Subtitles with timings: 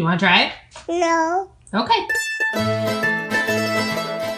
[0.00, 0.52] Do you want to try it?
[0.88, 1.50] No.
[1.78, 2.00] Okay.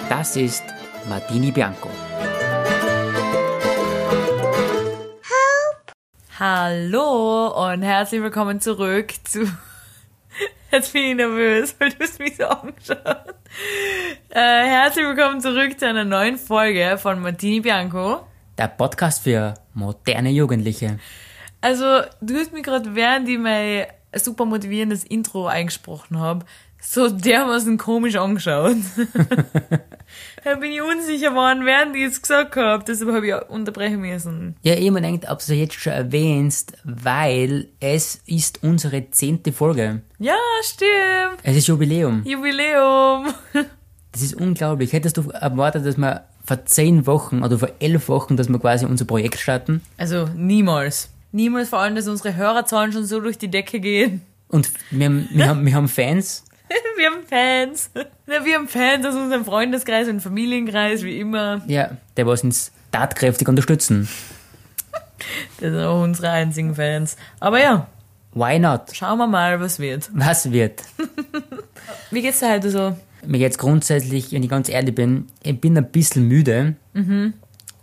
[0.08, 0.64] Das ist
[1.08, 1.88] Martini Bianco.
[6.40, 9.44] Hallo und herzlich willkommen zurück zu.
[10.72, 13.36] Jetzt bin ich nervös, weil du hast mich so angeschaut.
[14.30, 18.26] Äh, herzlich willkommen zurück zu einer neuen Folge von Martini Bianco.
[18.58, 20.98] Der Podcast für moderne Jugendliche.
[21.60, 23.38] Also, du hast mich gerade, während ich
[24.12, 26.44] mein super motivierendes Intro eingesprochen habe,
[26.80, 28.76] so dermaßen komisch angeschaut.
[30.44, 32.84] da bin ich unsicher geworden, während ich es gesagt habe.
[32.86, 34.56] Deshalb habe ich unterbrechen müssen.
[34.62, 39.52] Ja, ich mir denkt, ob du es jetzt schon erwähnst, weil es ist unsere zehnte
[39.52, 40.02] Folge.
[40.18, 41.38] Ja, stimmt.
[41.44, 42.22] Es ist Jubiläum.
[42.24, 43.32] Jubiläum.
[44.10, 44.92] Das ist unglaublich.
[44.92, 48.84] Hättest du erwartet, dass wir vor zehn Wochen oder vor elf Wochen, dass wir quasi
[48.84, 49.80] unser Projekt starten?
[49.96, 51.08] Also niemals.
[51.32, 54.22] Niemals vor allem, dass unsere Hörerzahlen schon so durch die Decke gehen.
[54.48, 56.44] Und wir haben, wir haben, wir haben Fans.
[56.96, 57.90] Wir haben Fans.
[58.24, 61.60] Wir haben Fans aus unserem Freundeskreis und Familienkreis, wie immer.
[61.66, 64.08] Ja, der was uns tatkräftig unterstützen.
[65.60, 67.16] Das sind auch unsere einzigen Fans.
[67.40, 67.88] Aber ja,
[68.34, 68.92] Why not?
[68.94, 70.10] schauen wir mal, was wird.
[70.14, 70.82] Was wird?
[72.10, 72.96] Wie geht's dir heute so?
[73.26, 76.76] Mir jetzt grundsätzlich, wenn ich ganz ehrlich bin, ich bin ein bisschen müde,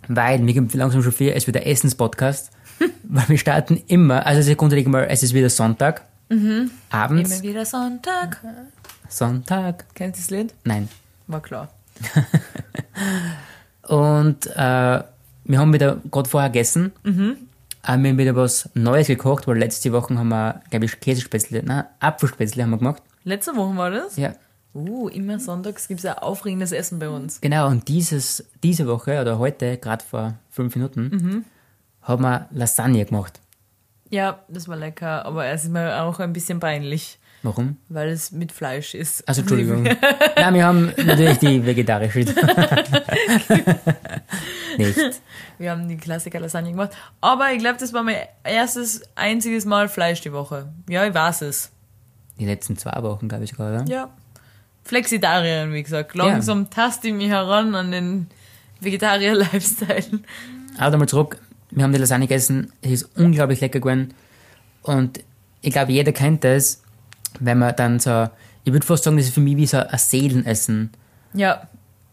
[0.07, 2.51] weil mir gibt langsam schon viel, es wird der Essenspodcast,
[3.03, 6.03] weil wir starten immer, also es grundsätzlich mal, es ist wieder Sonntag,
[6.89, 8.41] abends, Immer wieder Sonntag.
[9.07, 10.53] Sonntag, Kennst du das Lied?
[10.63, 10.89] nein.
[11.27, 11.69] War klar.
[13.87, 15.03] Und äh,
[15.43, 17.37] wir haben wieder gerade vorher gegessen, mhm.
[17.83, 21.85] wir haben wieder was Neues gekocht, weil letzte Woche haben wir, glaube ich, Käsespätzle, nein,
[21.99, 23.03] Apfelspätzle haben wir gemacht.
[23.23, 24.17] Letzte Woche war das?
[24.17, 24.33] Ja,
[24.73, 27.41] Uh, immer sonntags gibt's ja aufregendes Essen bei uns.
[27.41, 31.45] Genau, und dieses, diese Woche oder heute, gerade vor fünf Minuten,
[32.09, 33.39] haben wir Lasagne gemacht.
[34.09, 37.77] Ja, das war lecker, aber es ist mir auch ein bisschen peinlich, Warum?
[37.89, 39.25] weil es mit Fleisch ist.
[39.27, 39.83] Also Entschuldigung.
[40.35, 42.19] Nein, wir haben natürlich die vegetarische.
[44.77, 45.21] Nicht.
[45.59, 46.91] Wir haben die Klassiker Lasagne gemacht.
[47.21, 50.69] Aber ich glaube, das war mein erstes, einziges Mal Fleisch die Woche.
[50.89, 51.71] Ja, ich weiß es.
[52.39, 53.85] Die letzten zwei Wochen, glaube ich oder?
[53.87, 54.09] Ja.
[54.83, 56.15] Flexitarierin, wie gesagt.
[56.15, 58.27] Langsam taste ich mich heran an den
[58.79, 60.21] Vegetarier-Lifestyle.
[60.79, 61.37] Aber nochmal zurück.
[61.71, 62.71] Wir haben die Lasagne gegessen.
[62.81, 64.13] Es ist unglaublich lecker geworden.
[64.81, 65.19] Und
[65.61, 66.81] ich glaube, jeder kennt das,
[67.39, 68.27] wenn man dann so,
[68.63, 70.91] ich würde fast sagen, das ist für mich wie so ein Seelenessen.
[71.33, 71.67] Ja,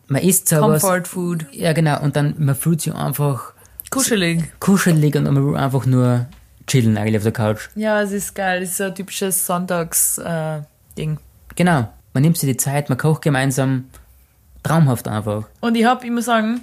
[0.09, 0.83] Man isst so was.
[0.83, 1.47] Comfort Food.
[1.53, 2.01] Ja, genau.
[2.03, 3.53] Und dann, man fühlt sich einfach
[3.91, 4.45] Kuschelig.
[4.61, 6.27] kuschelig und man will einfach nur
[6.67, 7.69] chillen eigentlich auf der Couch.
[7.77, 8.63] Ja, es ist geil.
[8.63, 11.19] Es ist so ein typisches Sonntags-Ding.
[11.55, 11.89] Genau.
[12.13, 13.85] Man nimmt sich die Zeit, man kocht gemeinsam.
[14.63, 15.45] Traumhaft einfach.
[15.61, 16.63] Und ich hab, ich muss sagen,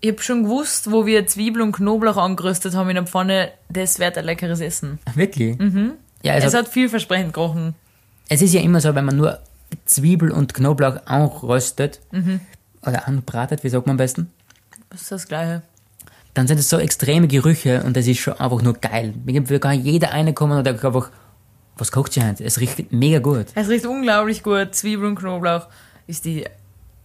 [0.00, 3.98] ich hab schon gewusst, wo wir Zwiebel und Knoblauch angeröstet haben in der Pfanne, das
[3.98, 4.98] wird ein leckeres Essen.
[5.14, 5.56] Wirklich?
[6.22, 7.74] Ja, Es also, hat vielversprechend gerochen.
[8.28, 9.38] es ist ja immer so, wenn man nur
[9.84, 12.00] Zwiebel und Knoblauch anröstet
[12.82, 14.30] oder anbratet, wie sagt man am besten,
[14.90, 15.62] Das ist das Gleiche.
[16.34, 19.14] dann sind es so extreme Gerüche und das ist schon einfach nur geil.
[19.24, 21.10] Mir will gar jeder eine kommen und einfach,
[21.78, 22.44] was kocht sie heute?
[22.44, 23.46] Es riecht mega gut.
[23.54, 24.74] Es riecht unglaublich gut.
[24.74, 25.66] Zwiebel und Knoblauch
[26.06, 26.44] ist die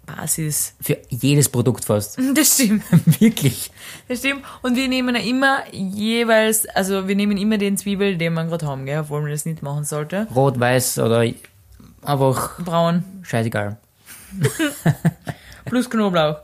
[0.06, 0.74] Basis.
[0.82, 2.20] Für jedes Produkt fast.
[2.36, 2.84] Das stimmt.
[3.20, 3.72] Wirklich.
[4.08, 4.44] Das stimmt.
[4.62, 8.66] Und wir nehmen ja immer jeweils, also wir nehmen immer den Zwiebel, den wir gerade
[8.66, 10.28] haben, gell, obwohl man das nicht machen sollte.
[10.34, 11.26] Rot, weiß oder
[12.04, 13.78] einfach Braun scheißegal.
[15.66, 16.38] plus Knoblauch.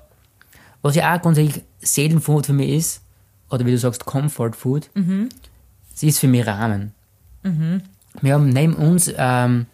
[0.82, 3.02] Was ja auch grundsätzlich Seelenfood für mich ist,
[3.50, 4.90] oder wie du sagst, Comfort Food,
[5.96, 6.94] sie ist für mich Rahmen.
[8.22, 9.68] Wir haben neben uns, ähm,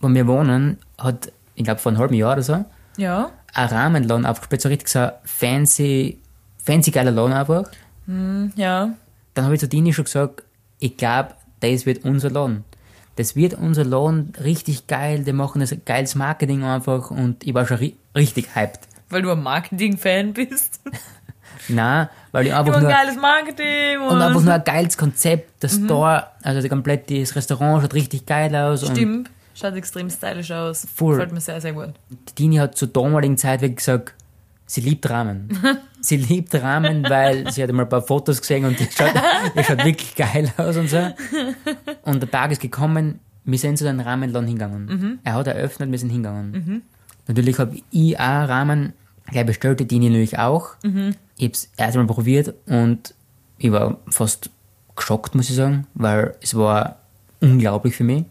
[0.00, 2.64] wo wir wohnen, hat, ich glaube vor einem halben Jahr oder so,
[2.96, 3.30] Ja.
[3.54, 6.18] ein Rahmenladen aufgespielt, so richtig so ein fancy,
[6.62, 7.70] fancy geiler Laden einfach.
[8.56, 8.90] Ja.
[9.34, 10.42] Dann habe ich zu Dini schon gesagt,
[10.80, 12.64] ich glaube, das wird unser Laden.
[13.16, 17.66] Das wird unser Laden richtig geil, die machen das geiles Marketing einfach und ich war
[17.66, 18.80] schon ri richtig hyped.
[19.10, 20.80] Weil du ein Marketing-Fan bist.
[21.68, 25.62] Nein, weil ich einfach ein nur, geiles Marketing und, und einfach nur ein geiles Konzept,
[25.62, 29.30] der Store, also komplett, das Restaurant schaut richtig geil aus und Stimmt.
[29.60, 30.86] Schaut extrem stylisch aus.
[30.94, 31.14] Voll.
[31.14, 31.92] Gefällt mir sehr, sehr gut.
[32.10, 34.14] die Dini hat zur damaligen Zeit wirklich gesagt,
[34.66, 35.48] sie liebt Rahmen.
[36.00, 39.12] sie liebt Rahmen, weil sie hat einmal ein paar Fotos gesehen und das schaut,
[39.54, 40.98] das schaut wirklich geil aus und so.
[42.02, 45.18] Und der Tag ist gekommen, wir sind zu den Rahmenladen hingegangen.
[45.24, 46.82] Er hat eröffnet, wir sind hingegangen.
[47.26, 48.92] Natürlich habe ich auch Rahmen
[49.26, 50.70] gleich bestellt, die Dini natürlich auch.
[51.36, 53.14] Ich habe es erst einmal probiert und
[53.58, 54.50] ich war fast
[54.96, 56.96] geschockt, muss ich sagen, weil es war
[57.40, 58.24] unglaublich für mich.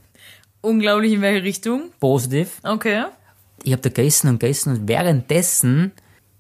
[0.62, 1.84] Unglaublich in welche Richtung?
[2.00, 2.60] Positiv.
[2.64, 3.04] Okay.
[3.64, 5.92] ich habe da gegessen und gegessen und währenddessen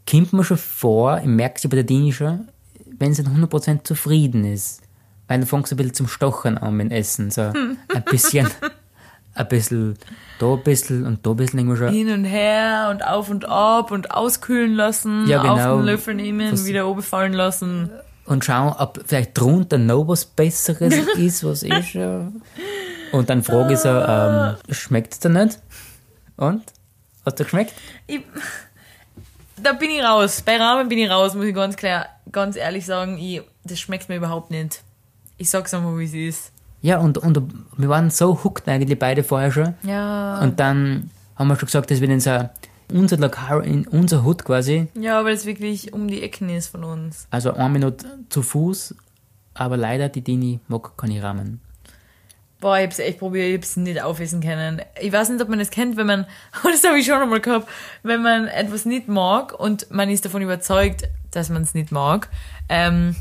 [0.09, 2.47] kommt man schon vor, ich merke es bei der Dini schon,
[2.97, 4.81] wenn sie nicht 100% zufrieden ist.
[5.27, 7.29] Weil dann fängt sie ein bisschen zum Stochern an mit dem Essen.
[7.31, 7.77] So ein
[8.09, 8.47] bisschen,
[9.35, 9.95] ein bisschen,
[10.39, 11.93] da ein bisschen und da ein bisschen irgendwo schon.
[11.93, 15.77] Hin und her und auf und ab und auskühlen lassen, Ja, auf genau.
[15.77, 17.89] den Löffel nehmen, Was- wieder oben fallen lassen.
[18.25, 22.41] Und schauen, ob vielleicht drunter noch was Besseres ist, was eh schon.
[23.11, 25.59] Und dann frage ich so, ähm, schmeckt's dir nicht?
[26.37, 26.63] Und?
[27.25, 27.73] Hast du geschmeckt?
[28.07, 28.21] Ich,
[29.61, 30.41] da bin ich raus.
[30.41, 33.17] Bei Ramen bin ich raus, muss ich ganz klar, ganz ehrlich sagen.
[33.17, 34.81] Ich, das schmeckt mir überhaupt nicht.
[35.37, 36.51] Ich sag's einfach, wie es ist.
[36.81, 37.41] Ja, und, und
[37.77, 39.73] wir waren so hooked eigentlich beide vorher schon.
[39.83, 40.39] Ja.
[40.39, 42.49] Und dann haben wir schon gesagt, dass wir in so
[42.91, 46.83] unser Lokal, in unser Hut quasi, Ja, weil es wirklich um die Ecken ist von
[46.83, 47.27] uns.
[47.29, 48.95] also eine Minute zu Fuß,
[49.53, 51.61] aber leider die Dini mag keine Ramen.
[52.59, 54.81] Boah, ich hab's echt probiert, ich hab's nicht aufessen können.
[54.99, 56.25] Ich weiß nicht, ob man das kennt, wenn man,
[56.63, 57.69] das habe ich schon einmal gehabt,
[58.03, 62.27] wenn man etwas nicht mag und man ist davon überzeugt, dass man es nicht mag.
[62.67, 63.15] Ähm,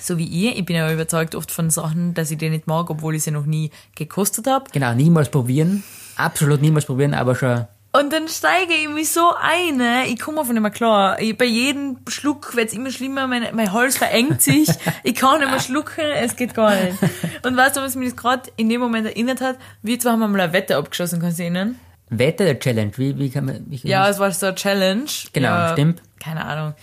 [0.00, 2.88] so wie ich, ich bin ja überzeugt oft von Sachen, dass ich die nicht mag,
[2.88, 4.64] obwohl ich sie noch nie gekostet habe.
[4.72, 5.82] Genau, niemals probieren.
[6.16, 7.66] Absolut niemals probieren, aber schon.
[7.92, 11.20] Und dann steige ich mich so ein, ich komme einfach nicht mehr klar.
[11.20, 14.68] Ich, bei jedem Schluck wird's immer schlimmer, mein, mein Hals verengt sich,
[15.02, 16.96] ich kann nicht mehr schlucken, es geht gar nicht.
[17.44, 19.56] Und weißt du, was mich das gerade in dem Moment erinnert hat?
[19.82, 21.80] Wir zwei haben einmal eine Wette abgeschossen, kannst du erinnern?
[22.10, 23.66] Wette der Challenge, wie, wie kann man.
[23.68, 25.10] Wie kann Ja, es war so eine Challenge.
[25.32, 26.00] Genau, ja, stimmt.
[26.20, 26.74] Keine Ahnung.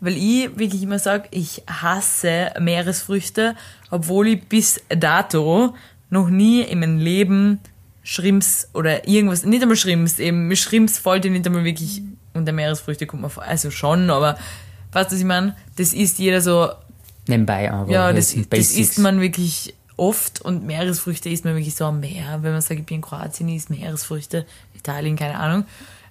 [0.00, 3.54] Weil ich wirklich immer sage, ich hasse Meeresfrüchte,
[3.90, 5.74] obwohl ich bis dato
[6.10, 7.60] noch nie in meinem Leben
[8.04, 12.02] Schrimps oder irgendwas, nicht einmal Schrimps, eben mit Schrimps fällt ja nicht einmal wirklich
[12.34, 14.36] unter Meeresfrüchte kommt man vor, also schon, aber
[14.92, 15.56] weißt du, was ich meine?
[15.76, 16.68] Das isst jeder so,
[17.26, 17.90] Nebenbei aber.
[17.90, 18.78] ja, das, sind das Basics.
[18.78, 22.40] isst man wirklich oft und Meeresfrüchte isst man wirklich so am Meer.
[22.42, 25.64] Wenn man sagt, ich bin in Kroatien, ich isst Meeresfrüchte, Italien, keine Ahnung.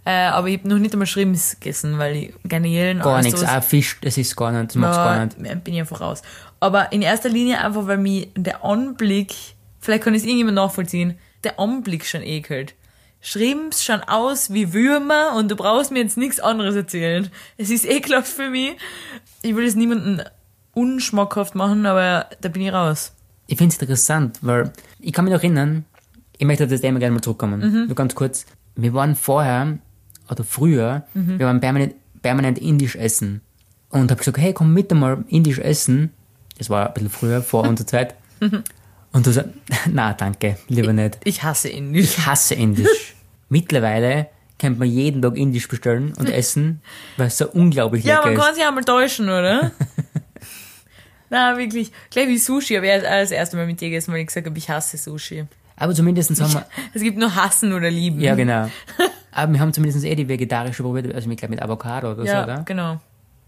[0.06, 3.44] Äh, aber ich habe noch nicht einmal Schrimps gegessen, weil ich Garnelen Gar nichts.
[3.44, 5.38] Auch Fisch, das ist gar nicht, das mag's gar nicht.
[5.40, 6.22] ja, bin ich einfach raus.
[6.60, 9.34] Aber in erster Linie einfach, weil mir der Anblick,
[9.80, 12.74] vielleicht kann es irgendjemand nachvollziehen, der Anblick schon ekelt.
[13.22, 17.30] Schrimps schauen aus wie Würmer und du brauchst mir jetzt nichts anderes erzählen.
[17.58, 18.76] Es ist ekelhaft für mich.
[19.42, 20.22] Ich will es niemandem
[20.74, 23.14] unschmackhaft machen, aber da bin ich raus.
[23.48, 25.86] Ich finde es interessant, weil ich kann mich noch erinnern,
[26.38, 27.60] ich möchte auf das Thema gerne mal zurückkommen.
[27.62, 27.86] Mhm.
[27.88, 28.46] Nur ganz kurz.
[28.76, 29.78] Wir waren vorher,
[30.30, 31.40] oder früher, Mhm.
[31.40, 33.42] wir waren permanent, permanent indisch essen.
[33.90, 36.12] Und hab gesagt, hey, komm mit einmal indisch essen.
[36.58, 38.16] Das war ein bisschen früher, vor unserer Zeit.
[39.14, 39.52] Und du sagst,
[39.92, 41.20] na danke, lieber nicht.
[41.24, 42.18] Ich hasse ihn nicht.
[42.18, 43.16] Ich hasse indisch.
[43.50, 44.28] Mittlerweile
[44.60, 46.82] kann man jeden Tag indisch bestellen und essen,
[47.18, 48.44] weil es so unglaublich Ja, lecker man ist.
[48.44, 49.72] kann sich einmal täuschen, oder?
[51.30, 51.92] Na, wirklich.
[52.12, 54.58] Gleich wie Sushi, aber erst das erste Mal mit dir gegessen, weil ich gesagt habe,
[54.58, 55.46] ich hasse Sushi.
[55.76, 58.20] Aber zumindest haben wir, Es gibt nur hassen oder lieben.
[58.20, 58.70] ja genau.
[59.32, 62.38] Aber wir haben zumindest eh die vegetarische probiert, also ich glaube mit Avocado oder Ja,
[62.38, 62.64] so, oder?
[62.66, 63.00] genau.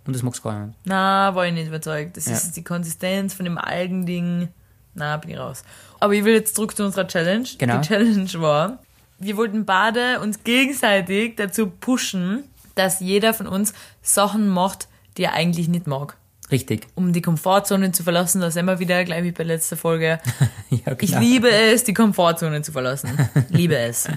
[0.07, 0.77] Und das magst du gar nicht.
[0.85, 2.17] Na, war ich nicht überzeugt.
[2.17, 2.33] Das Ja.
[2.33, 4.49] ist die Konsistenz von dem Algending.
[4.95, 5.63] Na, bin ich raus.
[5.99, 7.47] Aber ich will jetzt zurück zu unserer Challenge.
[7.57, 7.77] Genau.
[7.79, 8.79] Die Challenge war,
[9.19, 12.45] wir wollten beide uns gegenseitig dazu pushen,
[12.75, 14.87] dass jeder von uns Sachen macht,
[15.17, 16.17] die er eigentlich nicht mag.
[16.51, 16.87] Richtig.
[16.93, 20.19] Um die Komfortzone zu verlassen, da sind wir wieder, gleich wie bei letzter Folge.
[20.69, 23.09] ja, Ich liebe es, die Komfortzone zu verlassen.
[23.49, 24.07] liebe es.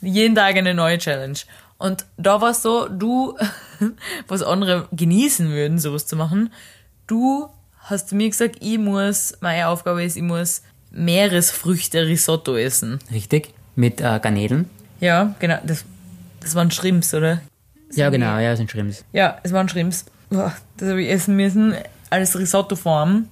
[0.00, 1.38] Jeden Tag eine neue Challenge.
[1.78, 3.36] Und da war es so, du,
[4.28, 6.52] was andere genießen würden, sowas zu machen,
[7.06, 7.48] du
[7.88, 12.98] hast zu mir gesagt, ich muss, meine Aufgabe ist, ich muss Meeresfrüchte-Risotto essen.
[13.10, 13.54] Richtig.
[13.74, 14.70] Mit äh, Garnelen.
[15.00, 15.84] Ja, genau, das,
[16.40, 17.40] das waren Shrimps, oder?
[17.92, 19.04] Ja, genau, ja, das sind Shrimps.
[19.12, 20.06] Ja, es waren Shrimps.
[20.30, 21.74] Boah, Das habe ich essen müssen,
[22.10, 23.28] als Risotto-Form.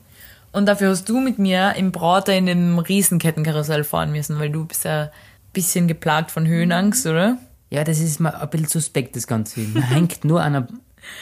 [0.53, 4.67] Und dafür hast du mit mir im Brater in dem Riesenkettenkarussell fahren müssen, weil du
[4.67, 5.11] bist ja ein
[5.53, 7.39] bisschen geplagt von Höhenangst, oder?
[7.71, 9.61] Ja, das ist mal ein bisschen suspekt, das Ganze.
[9.61, 10.69] Man hängt nur an, einer,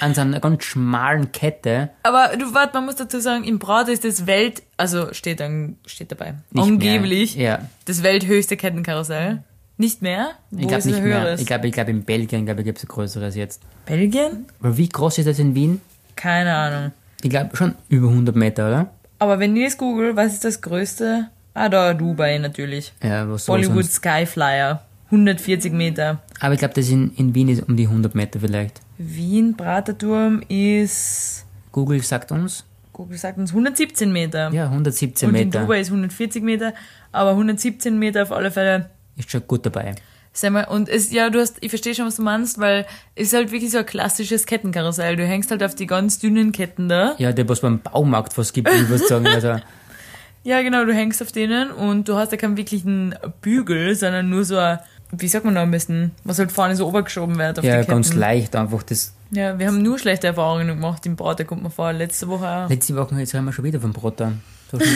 [0.01, 1.91] an so einer ganz schmalen Kette.
[2.03, 5.77] Aber du, warte, man muss dazu sagen, im Brater ist das Welt, also steht dann,
[5.87, 7.45] steht dabei, Nicht angeblich, Mehr.
[7.45, 9.43] Ja, das welthöchste Kettenkarussell.
[9.79, 10.33] Nicht mehr?
[10.51, 11.35] Wo ich glaube nicht mehr.
[11.39, 13.63] Ich glaube, ich glaub, in Belgien glaube gibt es ein größeres jetzt.
[13.87, 14.47] Belgien?
[14.61, 15.81] Aber wie groß ist das in Wien?
[16.15, 16.93] Keine Ahnung.
[17.23, 18.91] Ich glaube schon über 100 Meter, oder?
[19.19, 21.29] Aber wenn ich jetzt google, was ist das größte?
[21.55, 22.93] Ah, da, Dubai natürlich.
[23.03, 23.95] Ja, was Bollywood sonst?
[23.95, 24.83] Skyflyer.
[25.07, 26.23] 140 Meter.
[26.41, 28.81] Aber ich glaube, das in, in Wien ist um die 100 Meter vielleicht.
[29.05, 34.51] Wien Praterturm ist, Google sagt uns, Google sagt uns 117 Meter.
[34.53, 35.61] ja, 117 Und in Meter.
[35.61, 36.75] Dubai ist 140 Meter,
[37.11, 38.91] aber 117 Meter auf alle Fälle.
[39.17, 39.95] Ist schon gut dabei.
[40.51, 43.35] Mal, und es, ja, du hast, ich verstehe schon, was du meinst, weil es ist
[43.35, 45.17] halt wirklich so ein klassisches Kettenkarussell.
[45.17, 47.15] Du hängst halt auf die ganz dünnen Ketten da.
[47.19, 49.27] Ja, der, was beim Baumarkt was gibt, ich würde sagen.
[49.27, 49.57] Also,
[50.45, 54.45] Ja, genau, du hängst auf denen und du hast ja keinen wirklichen Bügel, sondern nur
[54.45, 54.81] so ein,
[55.13, 58.57] wie sagt man da am besten, was halt vorne so obergeschoben wird ja, ganz leicht
[58.57, 58.83] einfach.
[58.83, 62.49] Das, Ja, wir haben nur schlechte Erfahrungen gemacht im Brater, kommt mir vor, letzte Woche
[62.49, 62.69] auch.
[62.69, 64.33] letzte Woche, jetzt haben wir schon wieder vom Brotter.
[64.71, 64.79] So.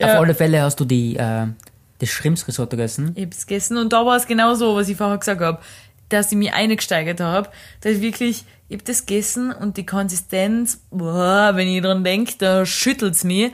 [0.00, 0.14] Ja.
[0.14, 1.46] Auf alle Fälle hast du die, äh,
[1.98, 3.12] das Shrimps-Risotto gegessen.
[3.14, 5.58] Ich hab's gegessen und da war es genau so, was ich vorher gesagt habe,
[6.08, 10.80] dass ich mich eingesteigert habe, dass ich wirklich, ich hab das gegessen und die Konsistenz,
[10.90, 13.52] boah, wenn ich dran denk, da schüttelt's mich.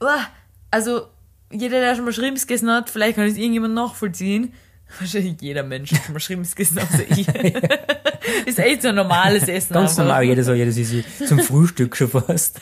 [0.00, 0.26] Boah,
[0.70, 1.06] also,
[1.52, 4.52] jeder, der schon mal Shrimps gegessen hat, vielleicht kann es irgendjemand nachvollziehen.
[4.98, 7.26] Wahrscheinlich jeder Mensch hat schon mal gegessen, außer ich.
[8.46, 9.74] ist echt so ein normales Essen.
[9.74, 10.04] Ganz einfach.
[10.04, 12.60] normal, jeder ja, das ist zum Frühstück schon fast.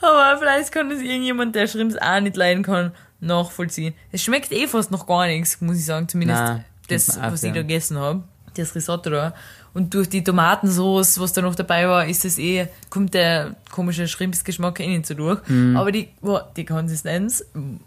[0.00, 3.94] Aber vielleicht kann das irgendjemand, der Shrimps auch nicht leiden kann, nachvollziehen.
[4.12, 6.08] Es schmeckt eh fast noch gar nichts, muss ich sagen.
[6.08, 8.24] Zumindest Nein, das, was ich da gegessen habe.
[8.54, 9.34] Das Risotto da.
[9.74, 14.08] Und durch die Tomatensauce, was da noch dabei war, ist es eh, kommt der komische
[14.08, 15.46] Shrimps-Geschmack innen so durch.
[15.48, 15.76] Mhm.
[15.76, 17.44] Aber die, boah, die Konsistenz,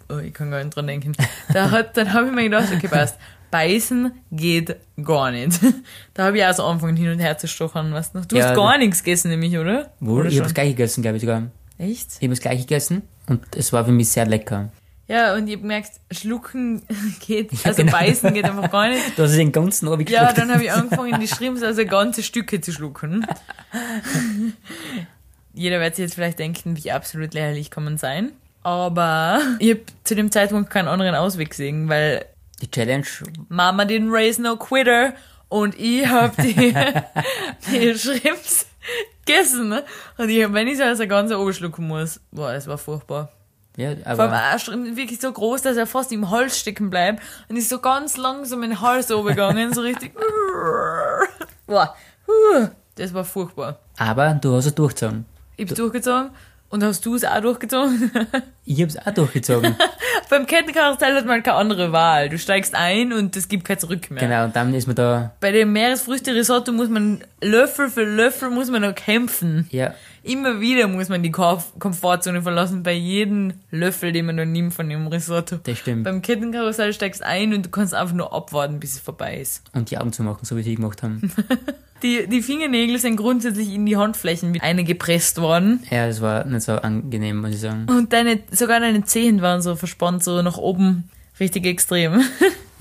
[0.08, 1.16] oh, ich kann gar nicht dran denken.
[1.52, 3.18] Da hat, dann habe ich mir gedacht, okay, passt.
[3.52, 5.60] Beißen geht gar nicht.
[6.14, 8.22] Da habe ich auch so angefangen hin und her zu stochern, weißt du.
[8.22, 9.92] Du Ja, hast gar nichts gegessen, nämlich, oder?
[10.00, 11.44] Wohl, oder ich habe das gleiche gegessen, glaube ich sogar.
[11.78, 12.08] Echt?
[12.18, 14.70] Ich habe das gleiche gegessen und es war für mich sehr lecker.
[15.08, 16.84] Ja, und ich hab gemerkt, schlucken
[17.26, 17.98] geht, also genau.
[17.98, 19.02] beißen geht einfach gar nicht.
[19.16, 22.62] Du hast den ganzen Abend Ja, dann habe ich angefangen, die Shrimps also ganze Stücke
[22.62, 23.26] zu schlucken.
[25.54, 28.32] Jeder wird sich jetzt vielleicht denken, wie absolut lächerlich kann man sein.
[28.62, 32.26] Aber ich habe zu dem Zeitpunkt keinen anderen Ausweg gesehen, weil
[32.62, 33.06] Die Challenge,
[33.48, 35.14] Mama didn't raise no quitter
[35.48, 36.76] und ich habe die,
[37.72, 38.68] die Shrimps
[39.26, 39.74] gegessen.
[40.18, 43.32] Und ich hab, wenn ich so also ganz oben schlucken muss, boah, es war furchtbar.
[43.78, 47.24] ja, Vor allem aber auch wirklich so groß, dass er fast im Hals stecken bleibt
[47.48, 50.14] und ist so ganz langsam in den Hals obergegangen, so richtig.
[51.66, 51.96] Boah,
[52.96, 53.80] das war furchtbar.
[53.98, 55.26] aber du hast es durchgezogen.
[55.56, 56.32] Ich hab's durchgezogen
[56.70, 58.12] und hast du es auch durchgezogen?
[58.72, 59.76] Ich habe es auch durchgezogen.
[60.30, 62.30] Beim Kettenkarussell hat man keine andere Wahl.
[62.30, 64.20] Du steigst ein und es gibt kein Zurück mehr.
[64.22, 68.70] genau, und dann ist man da, Bei dem Meeresfrüchte-Risotto muss man Löffel für Löffel muss
[68.70, 69.66] man noch kämpfen.
[69.72, 74.46] ja, Immer wieder muss man die Komf- Komfortzone verlassen, bei jedem Löffel, den man noch
[74.46, 75.56] nimmt von dem Risotto.
[75.64, 76.04] das stimmt.
[76.04, 79.64] Beim Kettenkarussell steigst ein und du kannst einfach nur abwarten, bis es vorbei ist.
[79.74, 81.32] Und die Augen zu machen, so wie sie gemacht haben.
[82.04, 85.84] Die, die Fingernägel sind grundsätzlich in die Handflächen mit eingepresst worden.
[85.90, 87.86] ja, das war nicht so angenehm, muss ich sagen.
[87.90, 91.10] Und deine, sogar deine Zehen waren so verspannt, so nach oben.
[91.40, 92.22] Richtig extrem.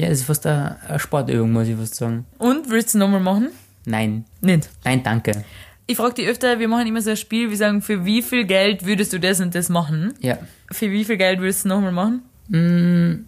[0.01, 2.25] Ja, das ist fast eine, Sportübung, muss ich fast sagen.
[2.39, 3.49] Und, willst du nochmal machen?
[3.85, 4.71] Nein, Nicht.
[4.85, 5.45] nein, danke.
[5.89, 8.45] Ich frage dich öfter, wir machen immer so ein Spiel, wir sagen, für wie viel
[8.45, 10.15] Geld würdest du das und das machen?
[10.21, 10.39] Ja,
[10.71, 12.23] Für wie viel Geld würdest du nochmal machen?
[12.47, 13.25] mm,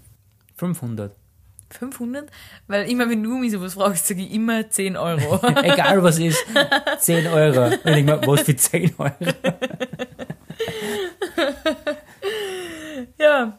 [0.59, 1.13] 500.
[1.71, 2.31] 500?
[2.67, 5.41] Weil immer, wenn du mich sowas fragst, sage ich immer 10 Euro.
[5.63, 6.45] Egal was ist,
[6.99, 7.67] 10 Euro.
[7.67, 9.13] Und ich denke mir, was für 10 Euro?
[13.19, 13.59] ja.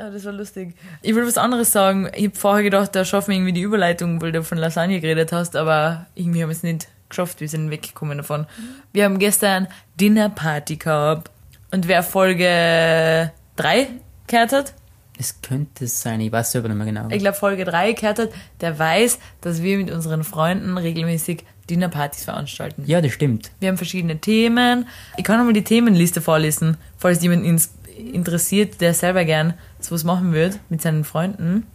[0.00, 0.76] Ah, das war lustig.
[1.02, 2.08] Ich will was anderes sagen.
[2.14, 5.32] Ich habe vorher gedacht, da schaffen wir irgendwie die Überleitung, weil du von Lasagne geredet
[5.32, 7.40] hast, aber irgendwie haben wir es nicht geschafft.
[7.40, 8.46] Wir sind weggekommen davon.
[8.92, 9.66] Wir haben gestern
[10.00, 11.32] Dinnerparty gehabt.
[11.72, 13.88] Und wer Folge 3
[14.28, 14.74] gehört hat,
[15.18, 17.08] Es könnte sein, ich weiß selber nicht mehr genau.
[17.10, 22.24] ich glaube Folge 3 gehört hat, der weiß, dass wir mit unseren Freunden regelmäßig Dinnerpartys
[22.24, 22.84] veranstalten.
[22.86, 23.50] Ja, das stimmt.
[23.60, 24.86] Wir haben verschiedene Themen.
[25.16, 30.32] Ich kann nochmal die Themenliste vorlesen, falls jemand ins interessiert, der selber gern sowas machen
[30.32, 31.66] wird mit seinen Freunden.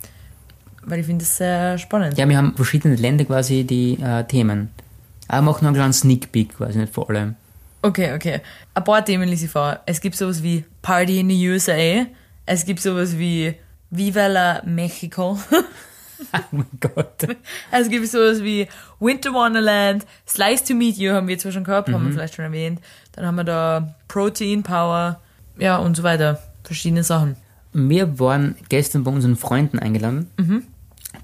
[0.85, 2.17] Weil ich finde das sehr spannend.
[2.17, 4.69] Ja, wir haben verschiedene Länder quasi die äh, Themen.
[5.27, 7.35] Aber machen noch einen kleinen Sneak Peek, quasi nicht vor allem.
[7.81, 8.41] Okay, okay.
[8.73, 9.79] Ein paar Themen lese ich vor.
[9.85, 12.05] Es gibt sowas wie Party in the USA.
[12.45, 13.55] Es gibt sowas wie
[13.89, 15.37] Viva la Mexico.
[16.31, 17.27] Oh mein Gott.
[17.69, 18.67] Es gibt sowas wie
[19.01, 22.45] Winter Wonderland, Slice to Meet You haben wir zwar schon gehabt, haben wir vielleicht schon
[22.45, 22.79] erwähnt.
[23.11, 25.19] Dann haben wir da Protein Power,
[25.57, 26.41] ja und so weiter.
[26.63, 27.35] Verschiedene Sachen.
[27.73, 30.27] Wir waren gestern bei unseren Freunden eingeladen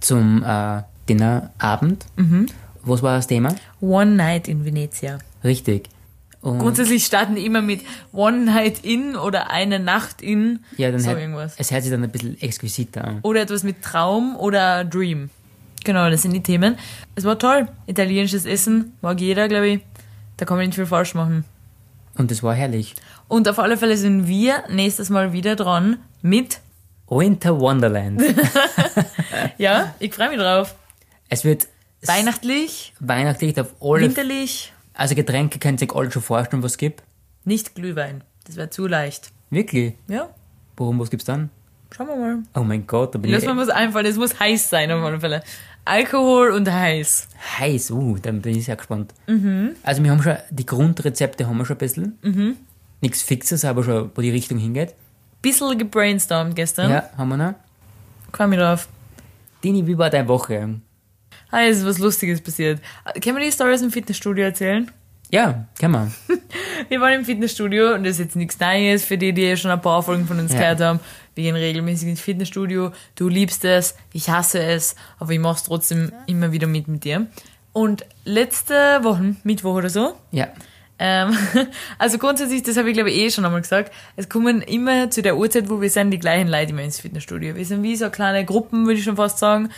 [0.01, 2.05] zum äh, Dinnerabend.
[2.81, 3.55] Was war das Thema?
[3.79, 5.19] One Night in Venezia.
[5.45, 5.87] Richtig.
[6.41, 7.81] Und Grundsätzlich starten die immer mit
[8.13, 10.63] One Night in oder eine Nacht in.
[10.77, 11.55] ja, dann so hört- irgendwas.
[11.57, 13.19] es hört sich dann ein bisschen exquisiter an.
[13.23, 15.29] Oder etwas mit Traum oder Dream.
[15.83, 16.77] Genau, das sind die Themen.
[17.15, 17.67] Es war toll.
[17.87, 19.79] Italienisches Essen mag jeder, glaube ich.
[20.37, 21.43] Da kann man nicht viel falsch machen.
[22.17, 22.95] Und es war herrlich.
[23.27, 26.59] Und auf alle Fälle sind wir nächstes Mal wieder dran mit.
[27.09, 28.21] Winter Wonderland.
[29.57, 30.75] Ja, ich freue mich drauf.
[31.29, 31.67] es wird
[32.05, 34.01] Weihnachtlich, weihnachtlich auf alle.
[34.03, 37.03] winterlich, Also Getränke könnt ihr euch alle schon vorstellen, was es gibt.
[37.45, 38.21] nicht Glühwein.
[38.45, 39.31] Das wäre zu leicht.
[39.49, 39.93] Wirklich?
[40.07, 40.29] Ja,
[40.75, 41.49] Warum, was gibt's dann?
[41.95, 42.37] schauen wir mal.
[42.53, 44.05] Oh mein Gott, da bin Lass ich mir was einfallen.
[44.05, 45.41] Es muss heiß sein auf alle Fälle.
[45.85, 47.27] Alkohol und heiß.
[47.59, 47.91] heiß.
[47.91, 49.13] Uh, dann bin ich sehr gespannt.
[49.27, 49.71] Mhm.
[49.83, 52.57] Also wir haben schon, die Grundrezepte haben wir schon ein bisschen.
[53.01, 54.93] Nichts Fixes, aber schon, wo die Richtung hingeht.
[55.41, 56.91] Bissl gebrainstormt gestern.
[56.91, 57.53] Ja, haben wir noch.
[58.33, 58.87] Freue mich drauf.
[59.63, 60.81] Dini, wie war deine Woche?
[61.51, 62.79] Ah, es ist was Lustiges passiert.
[63.23, 64.89] Können wir die Story aus dem Fitnessstudio erzählen?
[65.31, 66.13] Ja, kann man.
[66.89, 69.79] Wir waren im Fitnessstudio und das ist jetzt nichts Neues für die, die schon ein
[69.81, 70.59] paar Folgen von uns Ja.
[70.59, 70.99] gehört haben.
[71.35, 76.11] wir gehen regelmäßig ins Fitnessstudio, du liebst es, ich hasse es, aber ich mach's trotzdem
[76.25, 77.27] immer wieder mit mit dir.
[77.73, 80.47] Und letzte Woche, Mittwoch oder so, Ja.
[80.97, 81.37] ähm,
[81.99, 85.21] also grundsätzlich, das habe ich glaube ich eh schon einmal gesagt, es kommen immer zu
[85.21, 87.55] der Uhrzeit, wo wir sind, die gleichen Leute immer ins Fitnessstudio.
[87.55, 89.69] Wir sind wie so kleine Gruppen, würde ich schon fast sagen,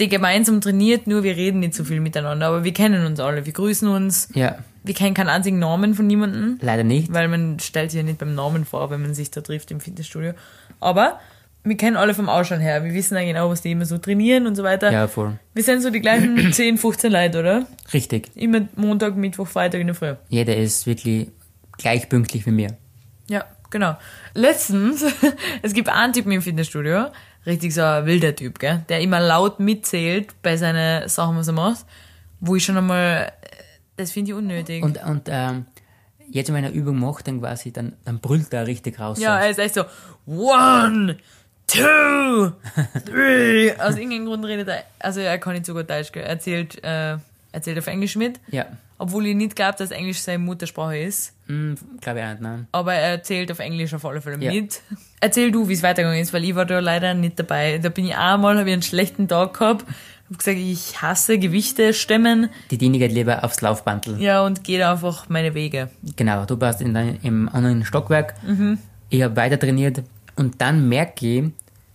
[0.00, 3.46] die gemeinsam trainiert, nur wir reden nicht so viel miteinander, aber wir kennen uns alle,
[3.46, 4.56] wir grüßen uns, Ja.
[4.82, 7.12] wir kennen keinen einzigen Namen von niemandem, Leider nicht.
[7.12, 9.80] weil man stellt sich ja nicht beim Namen vor, wenn man sich da trifft im
[9.80, 10.32] Fitnessstudio.
[10.80, 11.20] Aber
[11.62, 14.46] wir kennen alle vom Ausschauen her, wir wissen ja genau, was die immer so trainieren
[14.46, 14.90] und so weiter.
[14.92, 15.38] Ja, voll.
[15.54, 17.66] Wir sind so die gleichen 10, 15 Leute, oder?
[17.92, 18.30] Richtig.
[18.34, 20.14] Immer Montag, Mittwoch, Freitag in der Früh.
[20.28, 21.28] Jeder ist wirklich
[21.78, 22.76] gleich pünktlich wie mir.
[23.30, 23.96] Ja, genau.
[24.34, 25.04] Letztens,
[25.62, 27.06] es gibt einen Typen im Fitnessstudio,
[27.46, 31.54] richtig so ein wilder Typ, gell, der immer laut mitzählt bei seinen Sachen, was er
[31.54, 31.84] macht,
[32.40, 33.32] wo ich schon einmal,
[33.96, 34.82] das finde ich unnötig.
[34.82, 35.66] Und, und ähm,
[36.30, 39.18] jetzt, wenn er Übung macht, dann quasi, dann, dann brüllt er richtig raus.
[39.20, 39.84] ja, er ist echt so,
[40.26, 41.16] one,
[41.66, 42.52] two,
[43.06, 43.72] three.
[43.78, 46.82] Aus irgendeinem Grund redet er, also er kann nicht so gut Deutsch, gell, er erzählt,
[46.84, 47.16] äh,
[47.52, 48.66] erzählt auf Englisch mit, Ja.
[48.98, 51.32] Obwohl ich nicht glaube, dass Englisch seine Muttersprache ist.
[51.46, 52.66] Hm, Glaube ich auch nicht, nein.
[52.72, 54.52] aber er erzählt auf Englisch auf alle Fälle Ja.
[54.52, 54.80] mit.
[55.20, 57.78] Erzähl du, wie es weitergegangen ist, weil ich war da leider nicht dabei.
[57.78, 59.84] Da bin ich einmal, habe ich einen schlechten Tag gehabt,
[60.26, 64.20] habe gesagt, ich hasse Gewichte stemmen, Die Dini geht lieber aufs Laufbandel.
[64.22, 65.90] ja, und gehe einfach meine Wege.
[66.16, 68.34] Genau, du warst in dein, im anderen Stockwerk.
[68.42, 68.78] Mhm.
[69.10, 70.02] Ich habe weiter trainiert
[70.36, 71.44] und dann merke ich,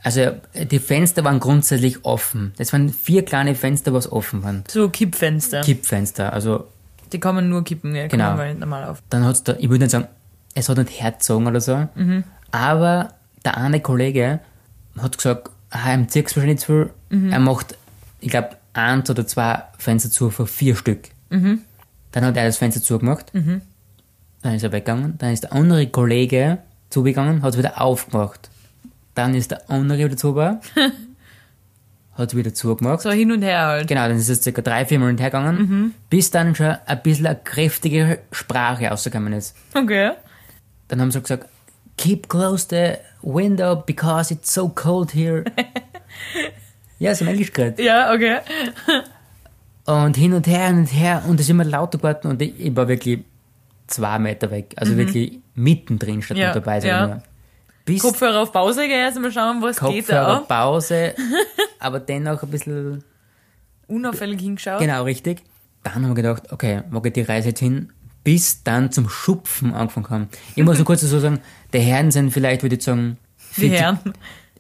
[0.04, 2.54] also die Fenster waren grundsätzlich offen.
[2.58, 4.64] Das waren vier kleine Fenster, was offen waren.
[4.70, 5.60] So Kippfenster.
[5.62, 6.32] Kippfenster.
[6.32, 6.68] Also
[7.12, 8.36] Die kann man nur kippen, ja, Genau.
[8.36, 9.02] nicht normal auf.
[9.10, 10.08] dann hat's da, ich würde nicht sagen,
[10.56, 12.24] es hat nicht herzogen oder so, Mhm.
[12.52, 13.10] aber
[13.46, 14.40] der eine Kollege
[15.00, 16.90] hat gesagt, ah, ihm zieht's wahrscheinlich zu viel.
[17.18, 17.32] Mhm.
[17.32, 17.76] Er macht,
[18.20, 21.10] ich glaube, eins oder zwei Fenster zu für vier Stück.
[21.30, 21.60] Mhm.
[22.12, 23.32] Dann hat er das Fenster zugemacht.
[23.34, 25.18] Dann ist er weggegangen.
[25.18, 28.50] Dann ist der andere Kollege zugegangen, hat es wieder aufgemacht.
[29.16, 30.60] Dann ist der andere wieder zugegangen,
[32.20, 33.02] hat wieder zugemacht.
[33.02, 33.88] So hin und her halt.
[33.88, 36.76] Genau, dann ist es circa drei, vier Mal hin und her gegangen, bis dann schon
[36.86, 39.56] ein bisschen eine kräftige Sprache rausgekommen ist.
[39.74, 40.12] Okay.
[40.90, 41.48] Dann haben sie gesagt,
[41.98, 45.44] keep close the window because it's so cold here.
[47.00, 47.80] ja, so Englisch geredet.
[47.80, 48.38] Ja, okay.
[49.86, 52.60] Und hin und her, hin und her und es ist immer lauter geworden und ich,
[52.60, 53.20] ich war wirklich
[53.88, 54.74] zwei Meter weg.
[54.76, 56.44] Also wirklich mittendrin statt Mhm.
[56.44, 56.90] Ja, dabei sein.
[56.90, 57.08] ja.
[57.08, 57.24] nur.
[57.94, 60.56] Bis Kopfhörer auf Pause gehen, erst mal schauen, was geht Kopfhörer, da.
[60.62, 61.14] Pause,
[61.80, 63.04] aber dennoch ein bisschen,
[63.88, 64.80] Unauffällig hingeschaut.
[64.80, 65.42] genau richtig.
[65.84, 67.92] Dann haben wir gedacht, okay, wo geht die Reise jetzt hin?
[68.24, 70.30] Bis dann zum Schupfen angefangen haben.
[70.56, 71.40] Ich muss nur kurz dazu sagen,
[71.74, 73.18] die Herren sind vielleicht, würde ich sagen,
[73.56, 74.00] Die 40, Herren.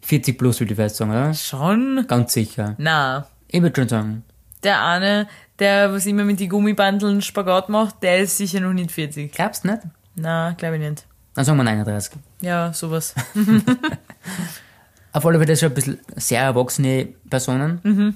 [0.02, 1.34] 40 plus, würde ich fast sagen, oder?
[1.34, 2.06] Schon?
[2.08, 2.76] Ganz sicher.
[2.78, 3.28] Na.
[3.50, 4.24] Ich würde schon sagen.
[4.64, 5.28] Der eine,
[5.60, 9.32] der was immer mit die Gummibandeln Spagat macht, der ist sicher noch nicht 40.
[9.32, 9.84] Glaubst du nicht?
[10.16, 11.06] Na, glaube ich nicht.
[11.36, 12.14] Dann sagen wir 39.
[12.42, 13.14] Ja, sowas.
[15.12, 17.80] Auf alle Fälle das schon ein bisschen sehr erwachsene Personen.
[17.84, 18.16] Mhm.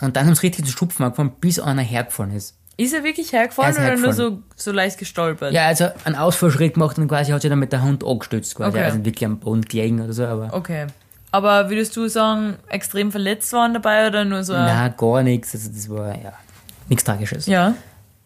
[0.00, 2.56] Und dann haben sie richtig zu Schupfen angefangen, bis einer hergefahren ist.
[2.76, 5.52] Ist er wirklich hergefahren Er ist oder nur so, so leicht gestolpert?
[5.52, 8.76] Ja, also einen Ausfallschritt gemacht und quasi hat sich dann mit der Hand angestützt, quasi.
[8.76, 8.84] Okay.
[8.84, 10.54] Also wirklich am Boden gelegen oder so, aber.
[10.54, 10.86] Okay.
[11.32, 14.52] Aber würdest du sagen, extrem verletzt waren dabei oder nur so?
[14.52, 15.54] ein- Nein, gar nichts.
[15.54, 16.32] Also das war, ja,
[16.88, 17.46] nichts Tragisches.
[17.46, 17.74] Ja.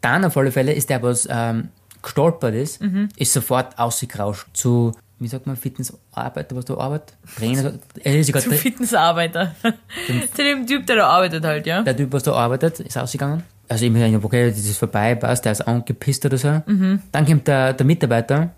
[0.03, 1.69] Dann auf alle Fälle ist der, was ähm,
[2.03, 3.09] gestolpert ist, Mhm.
[3.17, 7.17] ist sofort ausgerauscht zu, wie sagt man, Fitnessarbeiter, was du arbeitet?
[7.37, 9.55] Trainer, er ist sogar Zum Fitnessarbeiter.
[10.35, 11.83] Zu dem Typ, der da arbeitet halt, ja?
[11.83, 13.43] der Typ, was da arbeitet, ist ausgegangen.
[13.69, 16.49] Also ich mir okay, das ist vorbei, passt, der ist angepisst oder so.
[16.67, 18.51] Dann kommt der, der Mitarbeiter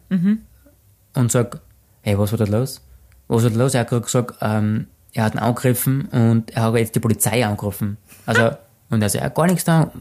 [1.14, 1.60] und sagt,
[2.02, 2.80] hey, was war da los?
[3.28, 3.74] Was war da los?
[3.74, 7.46] Er hat gerade gesagt, ähm, er hat ihn angegriffen und er hat jetzt die Polizei
[7.46, 7.96] angerufen.
[8.26, 8.50] Also,
[8.90, 9.92] und er sagt, er hat gar nichts da.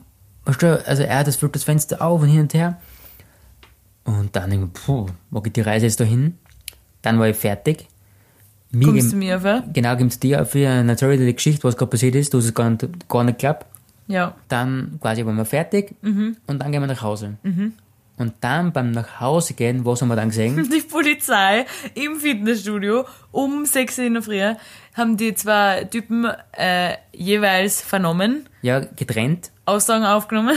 [0.45, 2.77] Weißt du, also er hat das, das Fenster auf und hin und her.
[4.05, 6.37] Und dann denke ich, puh, wo geht die Reise jetzt da hin?
[7.01, 7.87] Dann war ich fertig.
[8.71, 9.63] Mir Kommst du mir auf?
[9.71, 12.53] Genau, gibt's dir für eine Story die Geschichte, was gerade passiert ist, du hast es
[12.53, 13.65] gar nicht, gar nicht geglaubt.
[14.07, 14.35] Ja.
[14.49, 16.37] Dann quasi waren wir fertig Mhm.
[16.47, 17.35] und dann gehen wir nach Hause.
[18.17, 20.69] Und dann beim nach Hause gehen, was haben wir dann gesehen?
[20.73, 24.53] Die Polizei im Fitnessstudio um 6 Uhr in der Früh
[24.95, 29.49] haben die zwei Typen äh, jeweils vernommen, ja, getrennt.
[29.65, 30.55] Aussagen aufgenommen.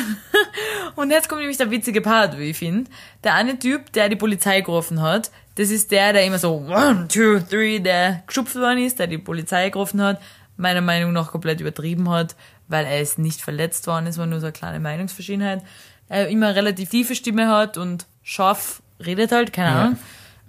[0.96, 2.90] Und jetzt kommt nämlich der witzige Part, wie ich finde.
[3.24, 7.08] Der eine Typ, der die Polizei gerufen hat, das ist der, der immer so one,
[7.08, 10.20] two, three, der geschupft worden ist, der die Polizei gerufen hat,
[10.56, 12.36] meiner Meinung nach komplett übertrieben hat,
[12.68, 15.62] weil er ist nicht verletzt worden, es war nur so eine kleine Meinungsverschiedenheit.
[16.08, 19.82] Er immer relativ tiefe Stimme hat und scharf redet halt, keine Ja.
[19.82, 19.98] Ahnung.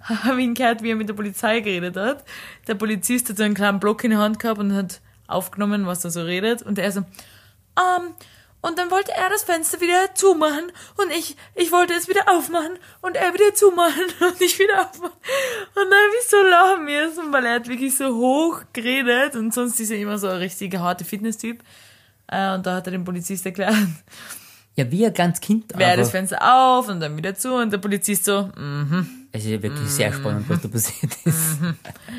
[0.24, 2.24] Habe ihn gehört, wie er mit der Polizei geredet hat.
[2.66, 6.04] Der Polizist hat so einen kleinen Block in der Hand gehabt und hat aufgenommen, was
[6.04, 6.62] er so redet.
[6.62, 8.14] Und er so, um,
[8.60, 12.78] Und dann wollte er das Fenster wieder zumachen und ich, ich wollte es wieder aufmachen
[13.02, 15.12] und er wieder zumachen und ich wieder aufmachen.
[15.12, 19.52] Und dann habe ich so lachen müssen, weil er hat wirklich so hoch geredet und
[19.54, 21.60] sonst ist er immer so ein richtiger harte Fitness-Typ.
[22.28, 23.74] Äh, Und da hat er dem Polizist erklärt,
[24.78, 25.72] Ja, wie ein kleines Kind.
[25.74, 26.10] wer das.
[26.12, 30.12] Fenster auf und dann wieder zu und der Polizist so, mm, Es ist wirklich sehr
[30.12, 31.58] spannend, was da passiert ist.